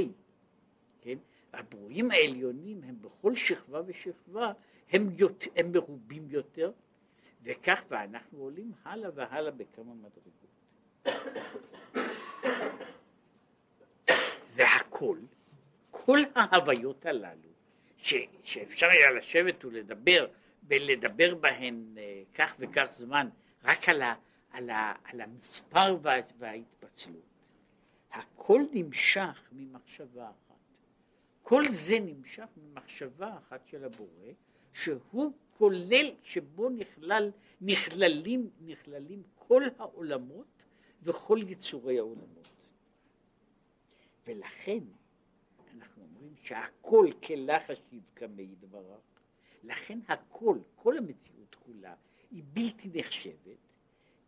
[1.01, 1.17] כן,
[1.53, 4.51] הברואים העליונים הם בכל שכבה ושכבה,
[4.91, 6.71] הם, יותר, הם מרובים יותר,
[7.43, 10.47] וכך ואנחנו עולים הלאה והלאה בכמה מדרגות.
[14.55, 15.17] והכל,
[15.91, 17.49] כל ההוויות הללו,
[17.97, 20.27] ש, שאפשר היה לשבת ולדבר,
[20.67, 23.29] ולדבר בהן אה, כך וכך זמן,
[23.63, 24.15] רק על, ה,
[24.51, 27.23] על, ה, על המספר וה, וההתפצלות.
[28.11, 30.55] הכל נמשך ממחשבה אחת.
[31.43, 34.31] כל זה נמשך ממחשבה אחת של הבורא,
[34.73, 40.63] שהוא כולל, שבו נכלל, נכללים, נכללים כל העולמות
[41.03, 42.67] וכל יצורי העולמות.
[44.27, 44.79] ולכן
[45.75, 48.99] אנחנו אומרים שהכל כלחש יבקמי דבריו,
[49.67, 51.93] לכן הכל, כל המציאות כולה,
[52.31, 53.57] היא בלתי נחשבת,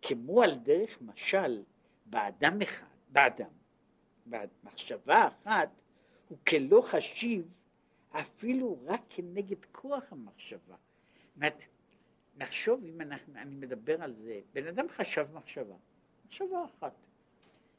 [0.02, 1.64] כמו על דרך משל
[2.06, 3.50] באדם אחד, באדם,
[4.26, 5.70] במחשבה אחת,
[6.30, 7.54] הוא כלא חשיב
[8.12, 10.76] אפילו רק כנגד כוח המחשבה.
[11.36, 11.58] אומרת,
[12.38, 15.76] נחשוב אם אנחנו, אני מדבר על זה, בן אדם חשב מחשבה,
[16.26, 16.94] מחשבה אחת.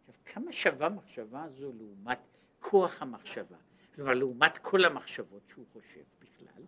[0.08, 2.18] עכשיו, כמה שווה מחשבה הזו לעומת
[2.60, 3.56] כוח המחשבה?
[3.94, 6.62] כלומר, לעומת כל המחשבות שהוא חושב בכלל.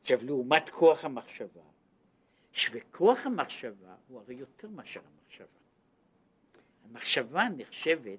[0.00, 1.62] עכשיו, לעומת כוח המחשבה,
[2.52, 5.46] שכוח המחשבה הוא הרי יותר מאשר המחשבה.
[6.84, 8.18] המחשבה נחשבת,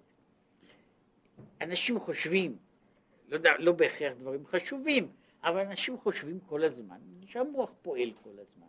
[1.61, 2.57] אנשים חושבים,
[3.29, 5.11] לא, יודע, לא בהכרח דברים חשובים,
[5.43, 8.67] אבל אנשים חושבים כל הזמן, שהמוח פועל כל הזמן.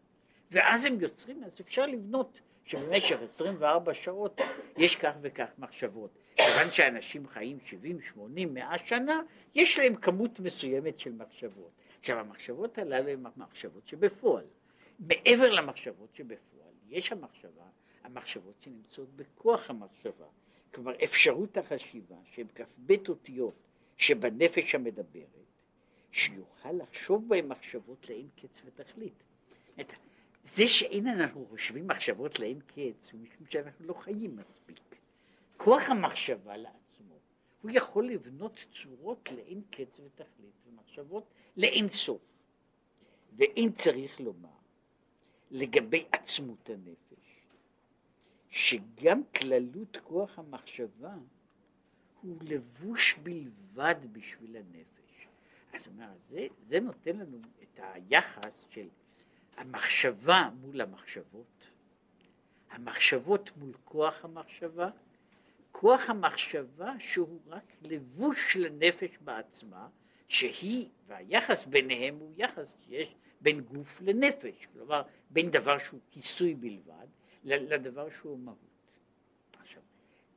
[0.51, 4.41] ואז הם יוצרים, אז אפשר לבנות שבמשך 24 שעות
[4.77, 6.11] יש כך וכך מחשבות.
[6.37, 9.21] כיוון שאנשים חיים 70, 80, 100 שנה,
[9.55, 11.71] יש להם כמות מסוימת של מחשבות.
[12.01, 14.45] עכשיו, המחשבות הללו הן המחשבות שבפועל.
[14.99, 17.65] מעבר למחשבות שבפועל, יש המחשבה,
[18.05, 20.27] המחשבות שנמצאות בכוח המחשבה.
[20.75, 23.55] כלומר, אפשרות החשיבה, שהן כ"ב אותיות
[23.97, 25.27] שבנפש המדברת,
[26.13, 29.23] שיוכל לחשוב בהן מחשבות לאין קץ ותכלית.
[30.45, 34.81] זה שאין אנחנו חושבים מחשבות לאין קץ, הוא משום שאנחנו לא חיים מספיק.
[35.57, 36.57] כוח המחשבה
[37.63, 41.25] הוא יכול לבנות צורות לאין קץ ותכלית, ומחשבות
[41.57, 42.21] לאין סוף.
[43.37, 44.49] ואין צריך לומר
[45.51, 47.41] לגבי עצמות הנפש,
[48.49, 51.15] שגם כללות כוח המחשבה
[52.23, 55.27] הוא לבוש בלבד בשביל הנפש.
[55.73, 58.89] אז הוא אומר, זה, זה נותן לנו את היחס של
[59.57, 61.67] המחשבה מול המחשבות,
[62.71, 64.91] המחשבות מול כוח המחשבה,
[65.73, 69.89] כוח המחשבה שהוא רק לבוש לנפש בעצמה,
[70.29, 77.07] שהיא, והיחס ביניהם הוא יחס שיש בין גוף לנפש, כלומר בין דבר שהוא כיסוי בלבד
[77.45, 78.57] לדבר שהוא מהות.
[79.61, 79.83] עכשיו,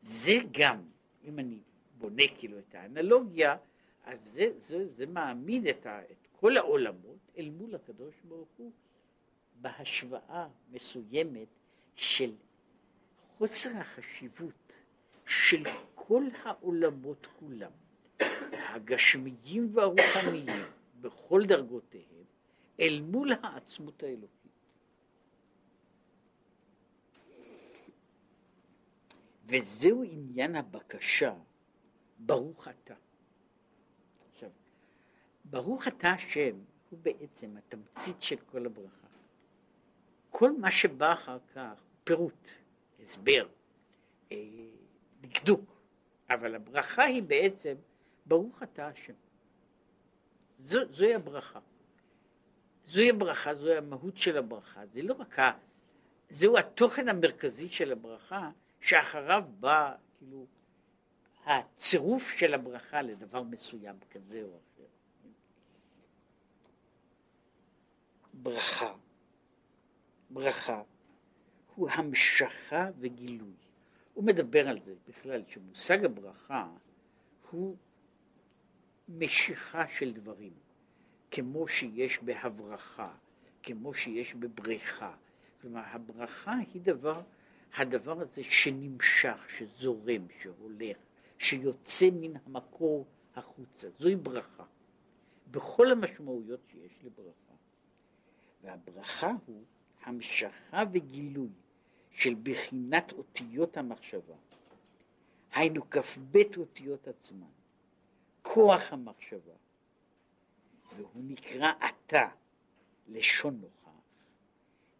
[0.02, 0.82] זה גם,
[1.24, 1.60] אם אני
[1.98, 3.58] בונה כאילו את האנלוגיה,
[4.04, 8.72] אז זה, זה, זה מעמיד את, ה, את כל העולמות אל מול הקדוש ברוך הוא
[9.62, 11.48] בהשוואה מסוימת
[11.96, 12.36] של
[13.38, 14.63] חוסר החשיבות
[15.34, 15.64] של
[15.96, 17.72] כל העולמות כולם,
[18.54, 20.64] הגשמיים והרוחניים
[21.02, 22.24] בכל דרגותיהם,
[22.80, 24.52] אל מול העצמות האלוקית.
[29.46, 31.34] וזהו עניין הבקשה,
[32.20, 32.94] ברוך אתה.
[34.32, 34.50] עכשיו,
[35.46, 36.56] ברוך אתה השם
[36.90, 39.08] הוא בעצם התמצית של כל הברכה.
[40.30, 42.48] כל מה שבא אחר כך, פירוט,
[43.04, 43.48] הסבר,
[44.32, 44.38] אה,
[45.24, 45.62] דקדוק,
[46.30, 47.76] אבל הברכה היא בעצם,
[48.26, 49.14] ברוך אתה השם.
[50.60, 51.60] זו, זוהי הברכה.
[52.86, 54.86] זוהי הברכה, זוהי המהות של הברכה.
[54.86, 55.52] זה לא רק ה...
[56.30, 58.50] זהו התוכן המרכזי של הברכה,
[58.82, 60.46] שאחריו בא, כאילו,
[61.46, 64.84] הצירוף של הברכה לדבר מסוים כזה או אחר.
[68.34, 68.94] ברכה
[70.30, 70.82] ברכה
[71.76, 73.54] הוא המשכה וגילוי,
[74.14, 76.68] הוא מדבר על זה בכלל, שמושג הברכה
[77.52, 77.78] הוא
[79.10, 80.54] משיכה של דברים,
[81.32, 83.14] כמו שיש בהברכה,
[83.64, 85.16] כמו שיש בבריכה.
[85.62, 87.22] כלומר, הברכה היא דבר,
[87.76, 90.98] הדבר הזה שנמשך, שזורם, שהולך,
[91.38, 93.90] שיוצא מן המקור החוצה.
[93.90, 94.64] זוהי ברכה,
[95.52, 97.54] בכל המשמעויות שיש לברכה.
[98.62, 99.64] והברכה הוא
[100.04, 101.50] המשכה וגילוי
[102.14, 104.36] של בחינת אותיות המחשבה,
[105.54, 107.48] היינו כ"ב אותיות עצמן,
[108.42, 109.54] כוח המחשבה,
[110.96, 112.30] והוא נקרא אתה,
[113.08, 113.90] לשון נוכח,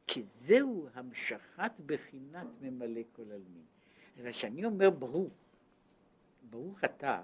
[0.08, 3.66] כי זהו המשכת בחינת ממלא כל עלמין.
[4.32, 5.34] כשאני אומר ברוך,
[6.50, 7.22] ברוך אתה,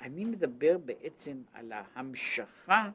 [0.00, 2.90] אני מדבר בעצם על ההמשכה,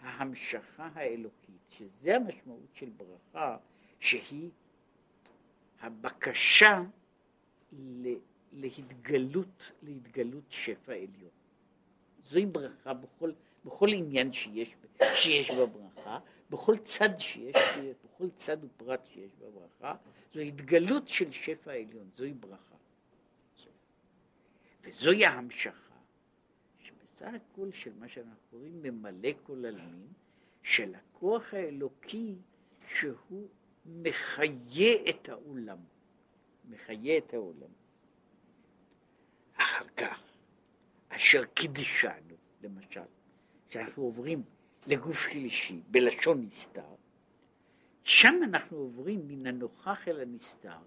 [0.00, 3.56] ההמשכה האלוקית, שזה המשמעות של ברכה,
[4.00, 4.50] שהיא
[5.80, 6.82] הבקשה
[8.52, 11.30] להתגלות, להתגלות שפע עליון.
[12.30, 13.32] זוהי ברכה בכל,
[13.64, 14.74] בכל עניין שיש,
[15.14, 16.18] שיש בברכה,
[16.50, 17.56] בכל צד שיש,
[18.04, 19.94] בכל צד ופרט שיש בברכה,
[20.34, 22.74] זו התגלות של שפע עליון, זוהי ברכה.
[24.82, 25.94] וזוהי ההמשכה,
[26.78, 30.06] שבסך הכל של מה שאנחנו קוראים ממלא כל עלמין,
[30.62, 32.34] של הכוח האלוקי
[32.88, 33.48] שהוא
[33.90, 35.78] מחיה את העולם.
[36.70, 37.70] מחיה את העולם.
[39.56, 40.20] אחר כך,
[41.08, 43.00] אשר קידשנו, למשל,
[43.68, 44.42] כשאנחנו עוברים
[44.86, 46.94] לגוף שלישי בלשון נסתר,
[48.04, 50.78] שם אנחנו עוברים מן הנוכח אל הנסתר,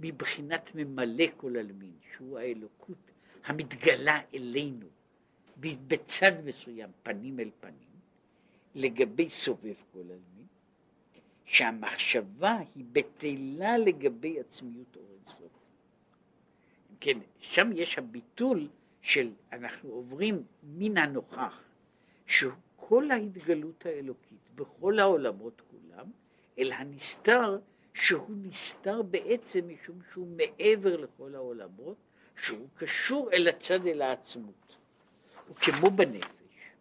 [0.00, 3.10] מבחינת ממלא כל עלמין, שהוא האלוקות
[3.44, 4.86] המתגלה אלינו
[5.60, 7.88] בצד מסוים, פנים אל פנים,
[8.74, 10.37] לגבי סובב כל עלמין,
[11.48, 15.52] שהמחשבה היא בטלה לגבי עצמיות אור אינסוף.
[17.00, 18.68] כן, שם יש הביטול
[19.02, 21.62] של אנחנו עוברים מן הנוכח,
[22.26, 26.06] שהוא כל ההתגלות האלוקית בכל העולמות כולם,
[26.58, 27.58] אל הנסתר,
[27.94, 31.96] שהוא נסתר בעצם משום שהוא מעבר לכל העולמות,
[32.42, 34.76] שהוא קשור אל הצד אל העצמות.
[35.50, 36.72] וכמו בנפש,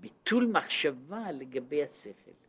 [0.00, 2.43] ביטול מחשבה לגבי השכל.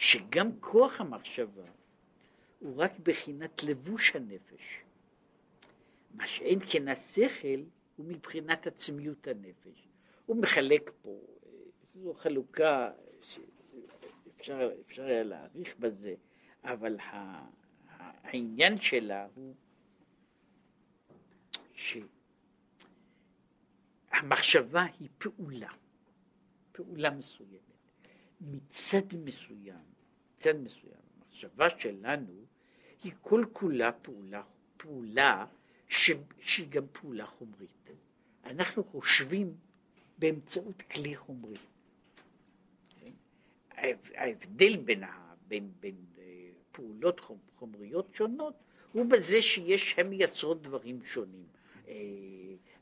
[0.00, 1.68] שגם כוח המחשבה
[2.58, 4.82] הוא רק בחינת לבוש הנפש.
[6.14, 7.62] מה שאין כן השכל
[7.96, 9.88] הוא מבחינת עצמיות הנפש.
[10.26, 11.20] הוא מחלק פה,
[11.94, 12.90] זו חלוקה
[13.22, 16.14] שאפשר אפשר היה להעריך בזה,
[16.64, 16.96] אבל
[18.22, 19.54] העניין שלה הוא
[24.12, 25.72] שהמחשבה היא פעולה,
[26.72, 27.69] פעולה מסוימת.
[28.40, 29.84] מצד מסוים,
[30.36, 32.44] מצד מסוים, המחשבה שלנו
[33.02, 34.42] היא כל כולה פעולה,
[34.76, 35.46] פעולה
[35.88, 37.90] ש, שהיא גם פעולה חומרית.
[38.44, 39.54] אנחנו חושבים
[40.18, 41.54] באמצעות כלי חומרי.
[44.14, 45.02] ההבדל בין,
[45.48, 47.20] בין, בין אה, פעולות
[47.56, 48.54] חומריות שונות
[48.92, 51.44] הוא בזה שיש, הן מייצרות דברים שונים.
[51.88, 51.94] אה,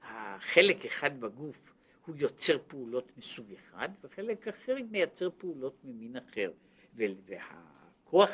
[0.03, 1.73] החלק אחד בגוף
[2.09, 6.53] הוא יוצר פעולות מסוג אחד, וחלק אחר מייצר פעולות ממין אחר.
[6.94, 8.31] והכוח,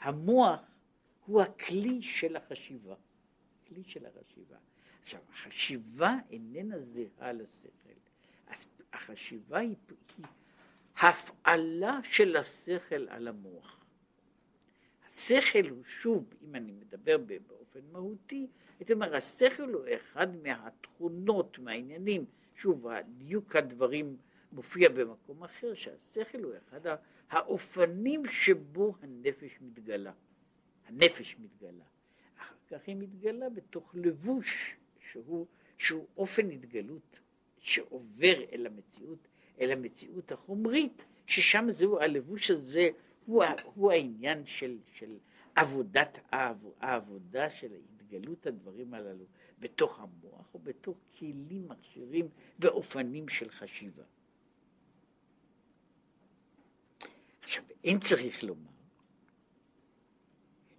[0.00, 0.60] המוח,
[1.26, 2.94] הוא הכלי של החשיבה.
[3.68, 4.56] כלי של החשיבה.
[5.02, 7.92] עכשיו, החשיבה איננה זהה לשכל.
[8.92, 9.76] החשיבה היא,
[10.18, 10.26] היא
[10.96, 13.84] הפעלה של השכל על המוח.
[15.08, 18.46] השכל הוא שוב, אם אני מדבר באופן מהותי,
[18.78, 22.86] הייתי אומר, השכל הוא אחד מהתכונות, מהעניינים שוב,
[23.18, 24.16] דיוק הדברים
[24.52, 26.80] מופיע במקום אחר, שהשכל הוא אחד
[27.30, 30.12] האופנים שבו הנפש מתגלה.
[30.86, 31.84] הנפש מתגלה.
[32.38, 34.76] אחר כך היא מתגלה בתוך לבוש
[35.10, 35.46] שהוא,
[35.78, 37.20] שהוא אופן התגלות
[37.58, 39.28] שעובר אל המציאות,
[39.60, 42.88] אל המציאות החומרית, ששם זהו, הלבוש הזה
[43.26, 45.16] הוא, הוא העניין של, של
[45.54, 49.24] עבודת העבודה של התגלות הדברים הללו.
[49.64, 54.02] בתוך המוח או בתוך כלים, מכשירים ואופנים של חשיבה.
[57.42, 58.70] עכשיו, אין צריך לומר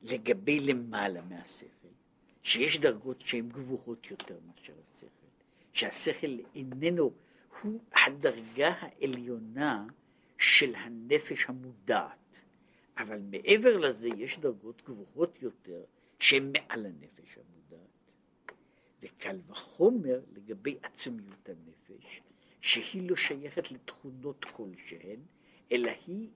[0.04, 1.88] לגבי למעלה מהשכל,
[2.43, 5.28] שיש דרגות שהן גבוהות יותר מאשר השכל,
[5.74, 7.12] שהשכל איננו,
[7.62, 9.88] הוא הדרגה העליונה
[10.38, 12.39] של הנפש המודעת,
[12.98, 15.84] אבל מעבר לזה יש דרגות גבוהות יותר
[16.19, 17.55] שהן מעל הנפש המודעת.
[19.06, 22.22] וקל וחומר לגבי עצמיות הנפש,
[22.62, 25.20] שהיא לא שייכת לתכונות כלשהן,
[25.72, 26.30] אלא היא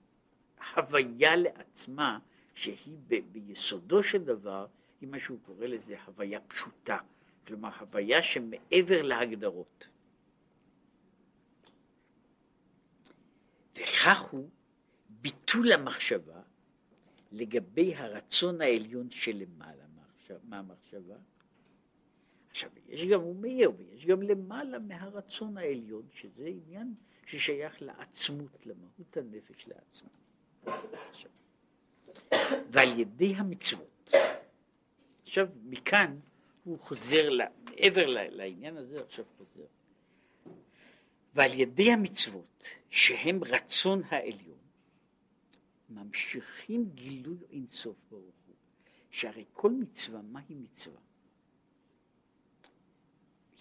[0.76, 2.18] הוויה לעצמה
[2.54, 4.66] שהיא ב, ביסודו של דבר,
[5.00, 6.98] היא מה שהוא קורא לזה הוויה פשוטה,
[7.46, 9.86] כלומר הוויה שמעבר להגדרות.
[13.76, 14.48] וכך הוא
[15.08, 16.40] ביטול המחשבה
[17.32, 19.84] לגבי הרצון העליון שלמעלה
[20.44, 21.16] מהמחשבה.
[22.50, 26.94] עכשיו, יש גם, הוא מעיר, ויש גם למעלה מהרצון העליון, שזה עניין
[27.26, 30.08] ששייך לעצמות, למהות הנפש לעצמה.
[31.10, 31.30] עכשיו,
[32.70, 34.10] ועל ידי המצוות.
[35.22, 36.18] עכשיו, מכאן
[36.64, 37.28] הוא חוזר,
[37.64, 39.66] מעבר לעניין הזה, עכשיו חוזר.
[41.34, 44.58] ועל ידי המצוות, שהם רצון העליון,
[45.90, 48.54] ממשיכים גילוי אינסוף ברוך הוא.
[49.10, 51.00] שהרי כל מצווה, מהי מצווה?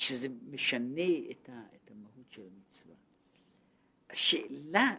[0.09, 2.95] שזה משנה את, ה, את המהות של המצווה.
[4.09, 4.95] השאלה,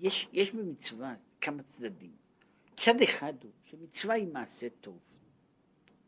[0.00, 2.12] יש, יש במצווה כמה צדדים.
[2.76, 4.98] צד אחד הוא שמצווה היא מעשה טוב.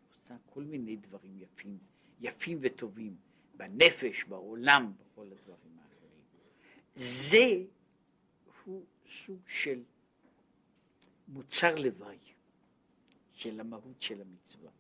[0.09, 1.79] עושה כל מיני דברים יפים,
[2.21, 3.17] יפים וטובים,
[3.57, 6.23] בנפש, בעולם, בכל הדברים האחרים.
[6.95, 7.65] זה
[8.65, 8.85] הוא
[9.27, 9.83] סוג של
[11.29, 12.19] מוצר לוואי
[13.33, 14.71] של המהות של המצווה.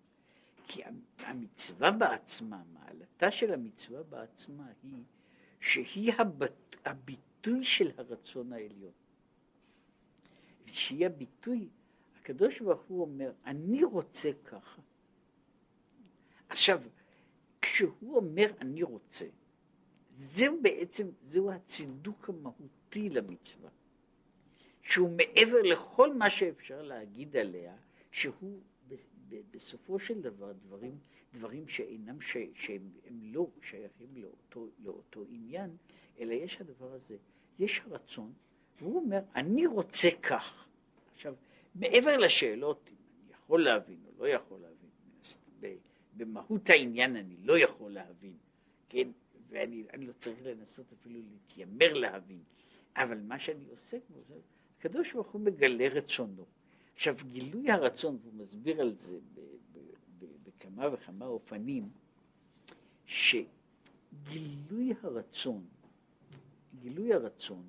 [0.72, 0.82] כי
[1.18, 5.04] המצווה בעצמה, מעלתה של המצווה בעצמה היא
[5.60, 8.92] שהיא הביט, הביטוי של הרצון העליון.
[10.66, 11.68] שהיא הביטוי,
[12.20, 14.82] הקדוש ברוך הוא אומר, אני רוצה ככה.
[16.48, 16.80] עכשיו,
[17.62, 19.26] כשהוא אומר אני רוצה,
[20.18, 23.70] זהו בעצם, זהו הצידוק המהותי למצווה.
[24.82, 27.74] שהוא מעבר לכל מה שאפשר להגיד עליה,
[28.10, 28.60] שהוא
[29.50, 30.98] בסופו של דבר דברים,
[31.34, 35.76] דברים שאינם, ש, שהם לא שייכים לאותו, לאותו עניין,
[36.20, 37.16] אלא יש הדבר הזה,
[37.58, 38.32] יש הרצון,
[38.80, 40.66] והוא אומר, אני רוצה כך.
[41.14, 41.34] עכשיו,
[41.74, 44.90] מעבר לשאלות, אם אני יכול להבין או לא יכול להבין,
[46.16, 48.36] במהות העניין אני לא יכול להבין,
[48.88, 49.08] כן,
[49.48, 52.42] ואני לא צריך לנסות אפילו להתיימר להבין,
[52.96, 54.20] אבל מה שאני עוסק בו,
[54.78, 56.44] הקדוש ברוך הוא מגלה רצונו.
[56.94, 59.18] עכשיו, גילוי הרצון, והוא מסביר על זה
[60.42, 61.88] בכמה וכמה אופנים,
[63.06, 65.66] שגילוי הרצון,
[66.80, 67.68] גילוי הרצון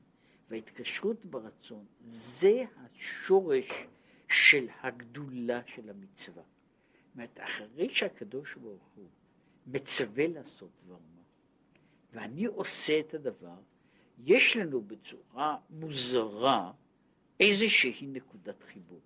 [0.50, 3.70] וההתקשרות ברצון, זה השורש
[4.30, 6.44] של הגדולה של המצווה.
[6.44, 9.08] זאת אומרת, אחרי שהקדוש ברוך הוא
[9.68, 11.22] מצווה לעשות דבר מה,
[12.14, 13.58] ואני עושה את הדבר,
[14.26, 16.72] יש לנו בצורה מוזרה
[17.40, 19.02] איזושהי נקודת חיבור.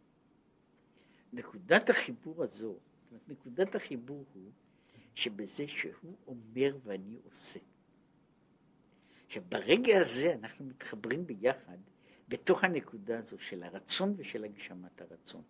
[1.33, 2.77] נקודת החיבור הזו,
[3.27, 4.51] נקודת החיבור הוא
[5.15, 7.59] שבזה שהוא אומר ואני עושה.
[9.27, 11.77] עכשיו, ברגע הזה אנחנו מתחברים ביחד
[12.27, 15.41] בתוך הנקודה הזו של הרצון ושל הגשמת הרצון.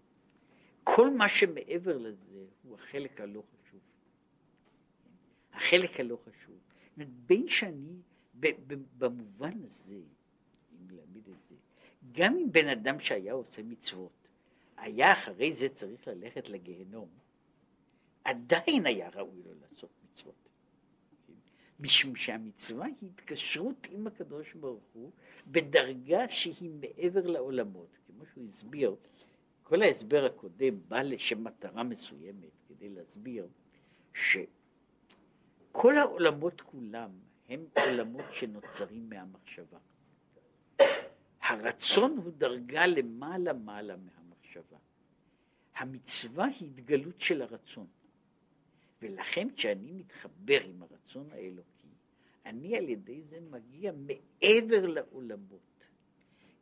[0.84, 3.80] כל מה שמעבר לזה הוא החלק הלא חשוב.
[5.54, 6.56] החלק הלא חשוב.
[7.26, 8.02] בין שאני,
[8.98, 9.94] במובן הזה,
[10.72, 11.56] אם להעמיד את זה,
[12.12, 14.12] גם אם בן אדם שהיה עושה מצוות,
[14.78, 17.10] היה אחרי זה צריך ללכת לגיהנום,
[18.24, 20.36] עדיין היה ראוי לו לעשות מצוות.
[21.80, 25.12] משום שהמצווה היא התקשרות עם הקדוש ברוך הוא
[25.48, 27.98] בדרגה שהיא מעבר לעולמות.
[28.08, 28.96] כמו שהוא הסביר,
[29.64, 33.48] כל ההסבר הקודם בא לשם מטרה מסוימת כדי להסביר
[34.14, 37.10] שכל העולמות כולם
[37.50, 39.78] הם עולמות שנוצרים מהמחשבה.
[41.42, 44.27] הרצון הוא דרגה למעלה מעלה מהמחשבה.
[45.76, 47.88] המצווה היא התגלות של הרצון.
[49.02, 51.88] ולכן כשאני מתחבר עם הרצון האלוקי,
[52.46, 55.60] אני על ידי זה מגיע מעבר לעולמות.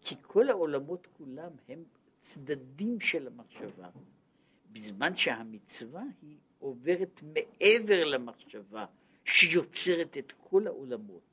[0.01, 1.83] כי כל העולמות כולם הם
[2.21, 3.89] צדדים של המחשבה,
[4.71, 8.85] בזמן שהמצווה היא עוברת מעבר למחשבה
[9.25, 11.23] שיוצרת את כל העולמות,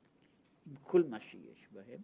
[0.67, 2.01] עם כל מה שיש בהם,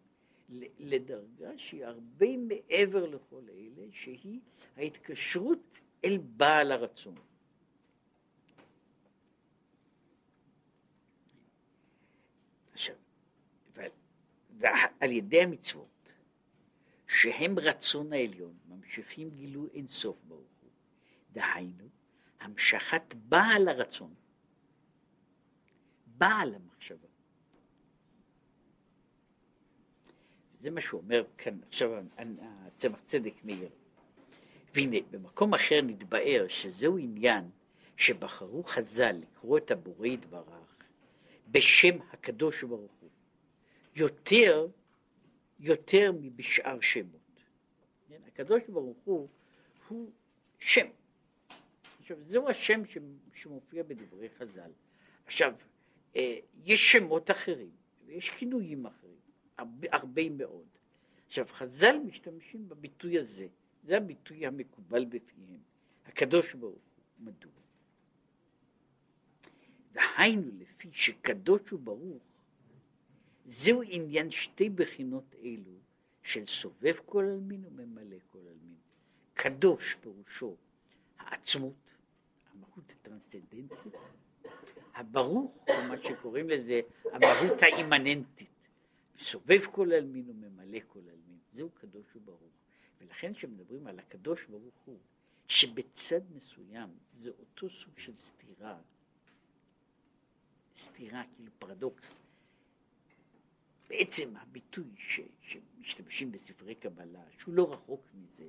[0.80, 4.40] לדרגה שהיא הרבה מעבר לכל אלה, שהיא
[4.78, 7.16] ההתקשרות אל בעל הרצון.
[14.60, 16.14] ועל ידי המצוות,
[17.08, 20.70] שהם רצון העליון, ממשיכים גילוי אינסוף ברוך הוא.
[21.32, 21.90] דהיינו,
[22.40, 24.14] המשכת בעל הרצון,
[26.06, 26.69] בעל המחשבה.
[30.60, 33.70] זה מה שהוא אומר כאן, עכשיו הצמח צדק מאיר.
[34.74, 37.50] והנה, במקום אחר נתבאר שזהו עניין
[37.98, 40.76] שבחרו חז"ל לקרוא את הבורא יתברך
[41.48, 43.10] בשם הקדוש ברוך הוא,
[43.96, 44.68] יותר,
[45.60, 47.42] יותר מבשאר שמות.
[48.10, 48.20] כן?
[48.28, 49.28] הקדוש ברוך הוא
[49.88, 50.12] הוא
[50.60, 50.88] שם.
[52.00, 52.82] עכשיו, זהו השם
[53.34, 54.72] שמופיע בדברי חז"ל.
[55.26, 55.54] עכשיו,
[56.16, 57.70] אה, יש שמות אחרים,
[58.06, 59.19] ויש כינויים אחרים,
[59.60, 60.66] הרבה, הרבה מאוד.
[61.28, 63.48] עכשיו, חז"ל משתמשים בביטוי הזה,
[63.84, 65.60] זה הביטוי המקובל בפיהם,
[66.06, 67.52] הקדוש ברוך הוא, מדוע?
[69.92, 72.24] דהיינו לפי שקדוש וברוך
[73.46, 75.72] זהו עניין שתי בחינות אלו
[76.24, 78.76] של סובב כל עלמין וממלא כל עלמין.
[79.34, 80.56] קדוש פירושו
[81.20, 81.74] העצמות,
[82.54, 83.94] המהות הטרנסצנדנטית,
[84.96, 86.82] הברוך, או מה שקוראים לזה
[87.12, 88.48] המהות האימננטית,
[89.20, 92.54] סובב כל עלמין וממלא כל עלמין, זהו קדוש וברוך.
[93.02, 95.00] ולכן כשמדברים על הקדוש ברוך הוא,
[95.48, 96.90] שבצד מסוים
[97.22, 98.78] זה אותו סוג של סתירה,
[100.78, 102.22] סתירה, כאילו פרדוקס.
[103.90, 108.48] בעצם הביטוי ש, שמשתמשים בספרי קבלה, שהוא לא רחוק מזה,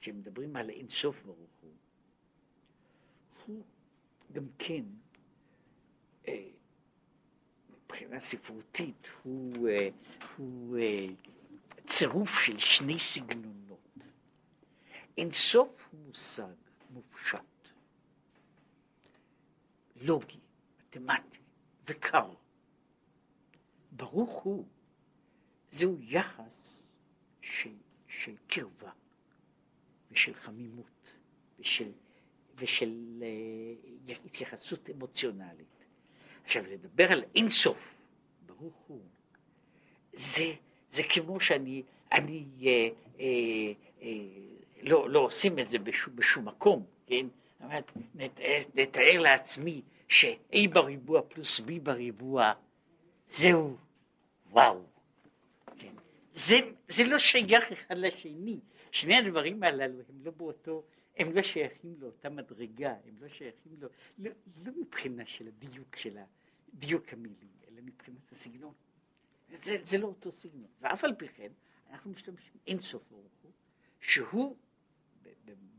[0.00, 1.72] שמדברים על אינסוף ברוך הוא,
[3.46, 3.64] הוא
[4.32, 4.84] גם כן,
[6.28, 6.50] אה,
[7.92, 9.88] מבחינה ספרותית, הוא, אה,
[10.36, 11.06] הוא אה,
[11.86, 13.98] צירוף של שני סגנונות.
[15.16, 16.54] אינסוף הוא מושג
[16.90, 17.68] מופשט,
[19.96, 20.38] לוגי,
[20.78, 21.38] מתמטי
[21.88, 22.30] וקר.
[23.90, 24.66] ברוך הוא,
[25.70, 26.78] זהו יחס
[27.40, 27.74] של,
[28.08, 28.92] של קרבה
[30.10, 31.12] ושל חמימות
[31.58, 31.92] ושל,
[32.56, 33.22] ושל
[34.08, 35.81] uh, התייחסות אמוציונלית.
[36.44, 37.94] עכשיו, לדבר על אינסוף,
[38.46, 39.00] ברוך הוא,
[40.12, 40.52] זה,
[40.90, 41.82] זה כמו שאני,
[42.12, 42.88] אני, אה,
[43.20, 43.26] אה,
[44.02, 44.08] אה,
[44.82, 47.26] לא, לא עושים את זה בשום, בשום מקום, כן?
[47.62, 52.52] אומרת, נתאר, נתאר לעצמי ש-A בריבוע פלוס B בריבוע,
[53.30, 53.76] זהו,
[54.50, 54.82] וואו.
[55.78, 55.92] כן?
[56.32, 58.58] זה, זה לא שייך אחד לשני.
[58.90, 60.82] שני הדברים הללו הם לא באותו,
[61.16, 63.88] הם לא שייכים לאותה מדרגה, הם לא שייכים לו,
[64.18, 64.30] לא,
[64.64, 66.18] לא מבחינה של הדיוק של
[66.74, 68.74] דיוק המילים, אלא מבחינת הסגנון.
[69.62, 70.68] זה, זה לא אותו סגנון.
[70.80, 71.52] ואף על פי כן,
[71.90, 73.52] אנחנו משתמשים אין סוף ברוך הוא,
[74.00, 74.56] שהוא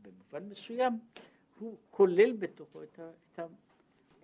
[0.02, 1.00] במובן מסוים,
[1.58, 3.46] הוא כולל בתוכו את, ה, את, ה,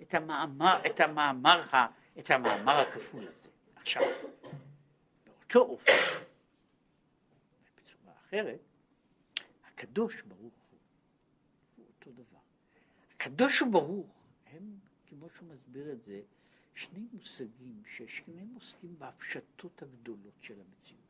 [0.02, 1.66] את המאמר, את המאמר,
[2.18, 3.48] את המאמר הכפול הזה.
[3.76, 4.02] עכשיו,
[5.26, 5.92] באותו אופן,
[7.76, 8.61] בצורה אחרת,
[9.66, 10.78] הקדוש ברוך הוא,
[11.76, 12.38] הוא אותו דבר.
[13.21, 14.07] הקדוש וברוך
[14.47, 16.21] הם, כמו שהוא מסביר את זה,
[16.75, 21.01] שני מושגים ששניהם עוסקים בהפשטות הגדולות של המציאות.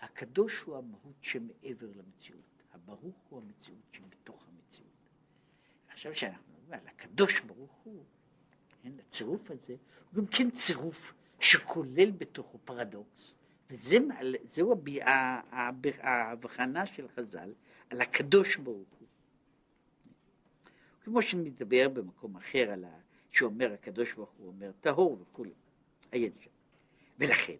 [0.00, 4.90] הקדוש הוא המהות שמעבר למציאות, הברוך הוא המציאות שבתוך המציאות.
[5.88, 8.04] עכשיו כשאנחנו מדברים על הקדוש ברוך הוא,
[8.82, 9.76] כן, הצירוף הזה
[10.10, 13.34] הוא גם כן צירוף שכולל בתוכו פרדוקס,
[13.70, 14.74] וזהו
[16.00, 17.52] ההבחנה של חז"ל
[17.90, 19.08] על הקדוש ברוך הוא.
[21.04, 22.98] כמו שמדבר במקום אחר על ה...
[23.34, 25.52] שאומר הקדוש ברוך הוא אומר טהור וכולי,
[26.12, 26.50] עיין שם.
[27.18, 27.56] ולכן,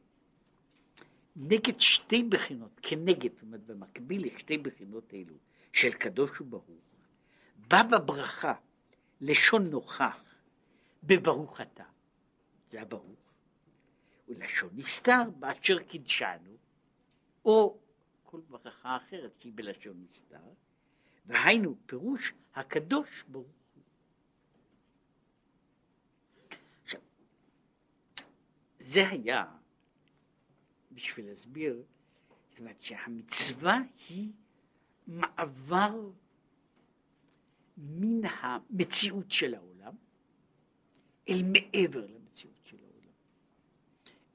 [1.37, 5.35] נגד שתי בחינות, כנגד, זאת אומרת במקביל לשתי בחינות אלו
[5.73, 6.67] של קדוש וברוך,
[7.69, 8.55] בא בברכה
[9.21, 10.25] לשון נוכח
[11.03, 11.85] בברוך אתה,
[12.71, 13.33] זה הברוך,
[14.29, 16.57] ולשון נסתר באשר קידשנו,
[17.45, 17.79] או
[18.23, 20.37] כל ברכה אחרת שהיא בלשון נסתר,
[21.27, 23.83] והיינו פירוש הקדוש ברוך הוא.
[26.85, 27.01] עכשיו,
[28.79, 29.45] זה היה
[30.93, 31.83] בשביל להסביר,
[32.51, 34.33] זאת אומרת שהמצווה היא
[35.07, 36.11] מעבר
[37.77, 39.95] מן המציאות של העולם
[41.29, 43.13] אל מעבר למציאות של העולם,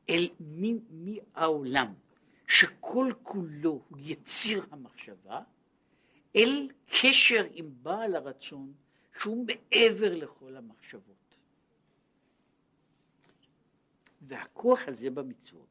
[0.09, 1.93] אל מין מהעולם
[2.47, 5.41] שכל כולו הוא יציר המחשבה,
[6.35, 6.69] אל
[7.01, 8.73] קשר עם בעל הרצון
[9.21, 11.35] שהוא מעבר לכל המחשבות.
[14.21, 15.69] והכוח הזה במצוות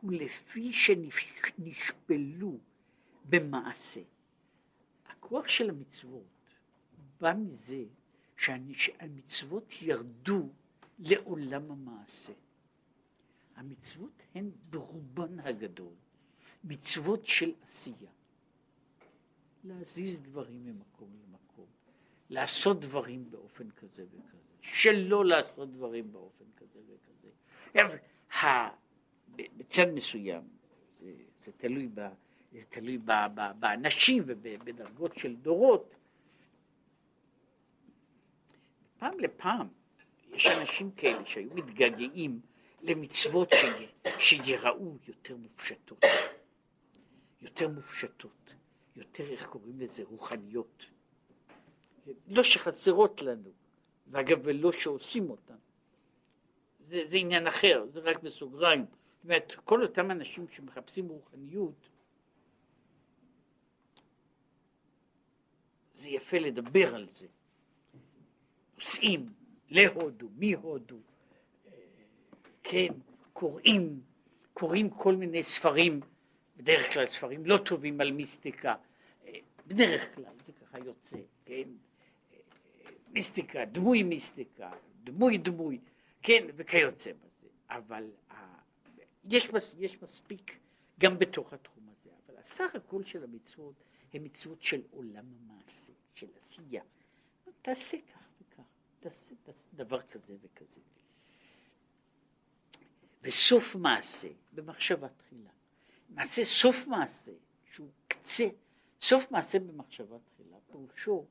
[0.00, 2.58] הוא לפי שנשפלו
[3.24, 4.00] במעשה.
[5.06, 6.24] הכוח של המצוות
[7.20, 7.84] בא מזה
[8.36, 10.48] שהמצוות ירדו
[10.98, 12.32] לעולם המעשה.
[13.56, 15.94] המצוות הן ברובן הגדול
[16.64, 18.10] מצוות של עשייה.
[19.64, 21.66] להזיז דברים ממקום למקום,
[22.30, 27.30] לעשות דברים באופן כזה וכזה, שלא לעשות דברים באופן כזה וכזה.
[29.36, 30.42] בצד מסוים,
[31.00, 32.08] זה, זה תלוי, ב,
[32.52, 35.94] זה תלוי ב, ב, באנשים ובדרגות של דורות.
[38.98, 39.68] פעם לפעם
[40.32, 42.40] יש אנשים כאלה שהיו מתגעגעים
[42.82, 43.48] למצוות.
[44.18, 46.04] שיראו יותר מופשטות,
[47.40, 48.39] יותר מופשטות,
[48.96, 50.86] יותר, איך קוראים לזה, רוחניות.
[52.28, 53.50] לא שחסרות לנו,
[54.10, 55.56] ואגב, ולא שעושים אותן.
[56.88, 58.84] זה, זה עניין אחר, זה רק בסוגריים.
[58.84, 61.88] זאת אומרת, כל אותם אנשים שמחפשים רוחניות,
[65.94, 67.26] זה יפה לדבר על זה.
[68.78, 69.32] נוסעים
[69.70, 70.96] להודו, מהודו,
[71.66, 71.72] אה,
[72.62, 72.88] כן,
[73.32, 74.00] קוראים,
[74.52, 76.00] קוראים כל מיני ספרים,
[76.60, 78.74] בדרך כלל ספרים לא טובים על מיסטיקה,
[79.66, 81.68] בדרך כלל זה ככה יוצא, כן,
[83.08, 84.72] מיסטיקה, דמוי מיסטיקה,
[85.04, 85.78] דמוי דמוי,
[86.22, 88.10] כן, וכיוצא בזה, אבל
[89.24, 89.48] יש,
[89.78, 90.58] יש מספיק
[90.98, 93.74] גם בתוך התחום הזה, אבל הסך הכל של המצוות
[94.12, 96.82] הן מצוות של עולם המעשה, של עשייה.
[97.62, 98.62] תעשה כך וכך,
[99.00, 100.80] תעשה, תעשה דבר כזה וכזה.
[103.22, 105.50] וסוף מעשה במחשבה תחילה.
[106.10, 107.32] מעשה סוף מעשה,
[107.72, 108.44] שהוא קצה,
[109.00, 111.26] סוף מעשה במחשבה תחילה, פירושו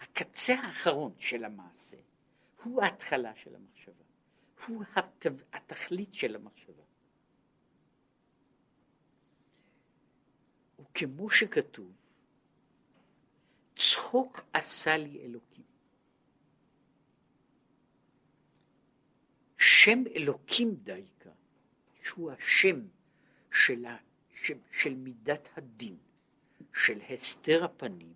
[0.00, 1.96] הקצה האחרון של המעשה,
[2.62, 4.04] הוא ההתחלה של המחשבה,
[4.66, 4.84] הוא
[5.52, 6.82] התכלית של המחשבה.
[10.78, 11.92] וכמו שכתוב,
[13.76, 15.64] צחוק עשה לי אלוקים.
[19.58, 21.30] שם אלוקים דייקה,
[22.02, 22.80] שהוא השם
[23.64, 23.84] של,
[24.34, 25.96] של, של מידת הדין,
[26.74, 28.12] של הסתר הפנים,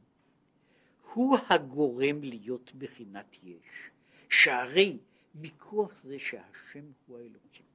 [1.12, 3.90] הוא הגורם להיות בחינת יש,
[4.28, 4.98] שהרי
[5.34, 7.66] מכוח זה שהשם הוא האלוקים,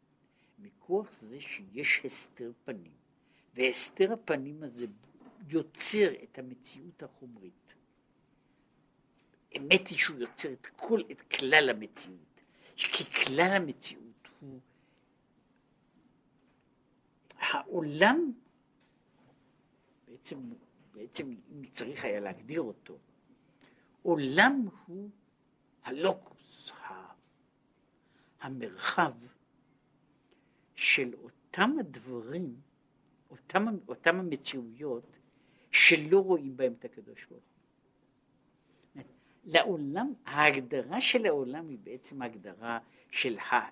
[0.60, 2.92] מכוח זה שיש הסתר פנים,
[3.54, 4.86] והסתר הפנים הזה
[5.48, 7.74] יוצר את המציאות החומרית.
[9.58, 12.42] אמת היא שהוא יוצר את כל, את כלל המציאות,
[12.76, 14.60] כי כלל המציאות הוא
[17.56, 18.32] העולם,
[20.08, 20.40] בעצם,
[20.94, 22.98] בעצם אם צריך היה להגדיר אותו,
[24.02, 25.10] עולם הוא
[25.84, 26.72] הלוקוס,
[28.46, 29.14] המרחב
[30.76, 32.56] של אותם הדברים,
[33.30, 35.06] אותם, אותם המציאויות
[35.72, 37.44] שלא רואים בהם את הקדוש ברוך.
[39.46, 42.80] לעולם, ההגדרה של העולם היא בעצם הגדרה
[43.12, 43.70] של ה...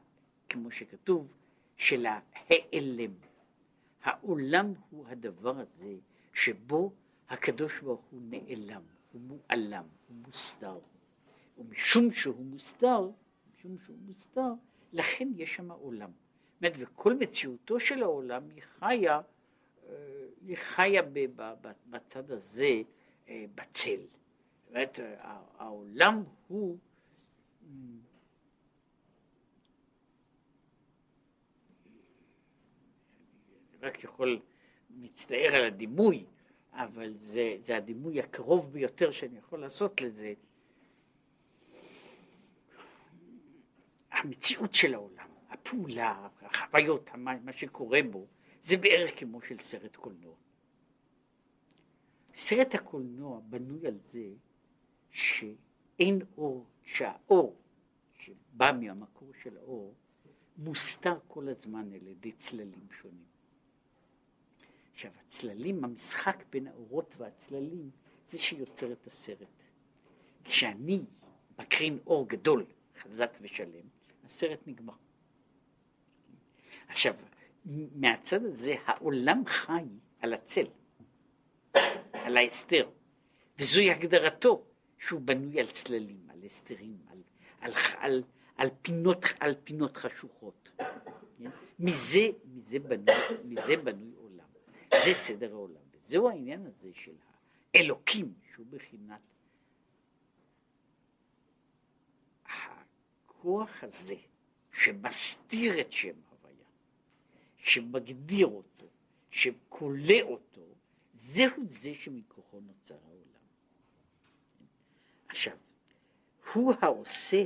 [0.50, 1.34] כמו שכתוב,
[1.78, 3.12] של ההיעלם.
[4.04, 5.96] העולם הוא הדבר הזה
[6.34, 6.92] שבו
[7.30, 8.82] הקדוש ברוך הוא נעלם,
[9.12, 10.80] הוא מועלם, הוא מוסתר.
[11.58, 13.10] ומשום שהוא מוסתר,
[13.52, 14.54] משום שהוא מוסתר,
[14.94, 16.10] לכן יש שם עולם.
[16.64, 19.22] אומרת, וכל מציאותו של העולם היא חיה,
[19.90, 19.96] אה,
[20.48, 21.02] היא חיה
[21.90, 22.82] בצד הזה,
[23.30, 24.00] אה, בצל.
[24.00, 25.00] זאת אומרת,
[25.58, 26.78] העולם הוא
[33.84, 34.40] רק יכול,
[34.90, 36.26] מצטער על הדימוי,
[36.74, 40.34] אבל זה, זה הדימוי הקרוב ביותר שאני יכול לעשות לזה.
[44.12, 48.28] המציאות של העולם, הפעולה, החוויות, מה שקורה בו,
[48.62, 50.36] זה בערך כמו של סרט קולנוע.
[52.36, 54.30] סרט הקולנוע בנוי על זה
[55.12, 57.56] שאין אור, שהאור
[58.18, 59.94] שבא מהמקור של האור
[60.58, 63.33] מוסתר כל הזמן על ידי צללים שונים.
[64.94, 67.90] עכשיו, הצללים, המשחק בין האורות והצללים,
[68.28, 69.48] זה שיוצר את הסרט.
[70.44, 71.06] כשאני
[71.60, 72.66] מקרין אור גדול,
[73.02, 73.86] חזק ושלם,
[74.26, 74.94] הסרט נגמר.
[76.88, 77.16] עכשיו,
[77.96, 79.84] מהצד הזה העולם חי
[80.20, 80.66] על הצל,
[82.14, 82.90] על ההסתר,
[83.60, 84.64] וזוהי הגדרתו,
[85.00, 87.22] שהוא בנוי על צללים, על הסתרים, על,
[87.62, 88.24] על, על,
[88.58, 90.70] על, פינות, על פינות חשוכות.
[90.78, 91.50] כן?
[91.80, 94.14] מזה, מזה, בנוי, מזה בנוי
[95.06, 97.12] זה סדר העולם, וזהו העניין הזה של
[97.74, 99.22] האלוקים, שהוא בחינת
[102.46, 104.16] הכוח הזה
[104.72, 106.68] שמסתיר את שם הוויה,
[107.58, 108.86] שמגדיר אותו,
[109.32, 110.62] שכולא אותו,
[111.14, 113.24] זהו זה שמכוחו נוצר העולם.
[115.28, 115.58] עכשיו,
[116.54, 117.46] הוא העושה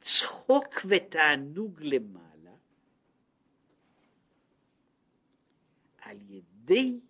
[0.00, 2.54] צחוק ותענוג למעלה
[5.98, 7.00] על ידי ידי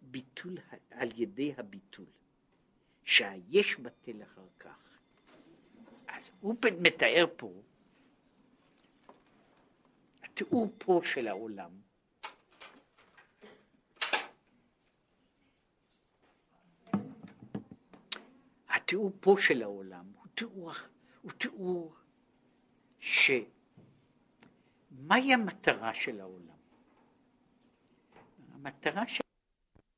[0.00, 0.58] ביטול,
[0.90, 2.06] על ידי הביטול,
[3.04, 4.98] שהיש בטל אחר כך.
[6.08, 7.52] אז הוא מתאר פה,
[10.22, 11.70] התיאור פה של העולם,
[18.68, 20.72] התיאור פה של העולם הוא תיאור,
[21.22, 21.94] הוא תיאור
[23.00, 23.44] שמהי
[25.34, 26.53] המטרה של העולם?
[28.64, 29.33] המטרה של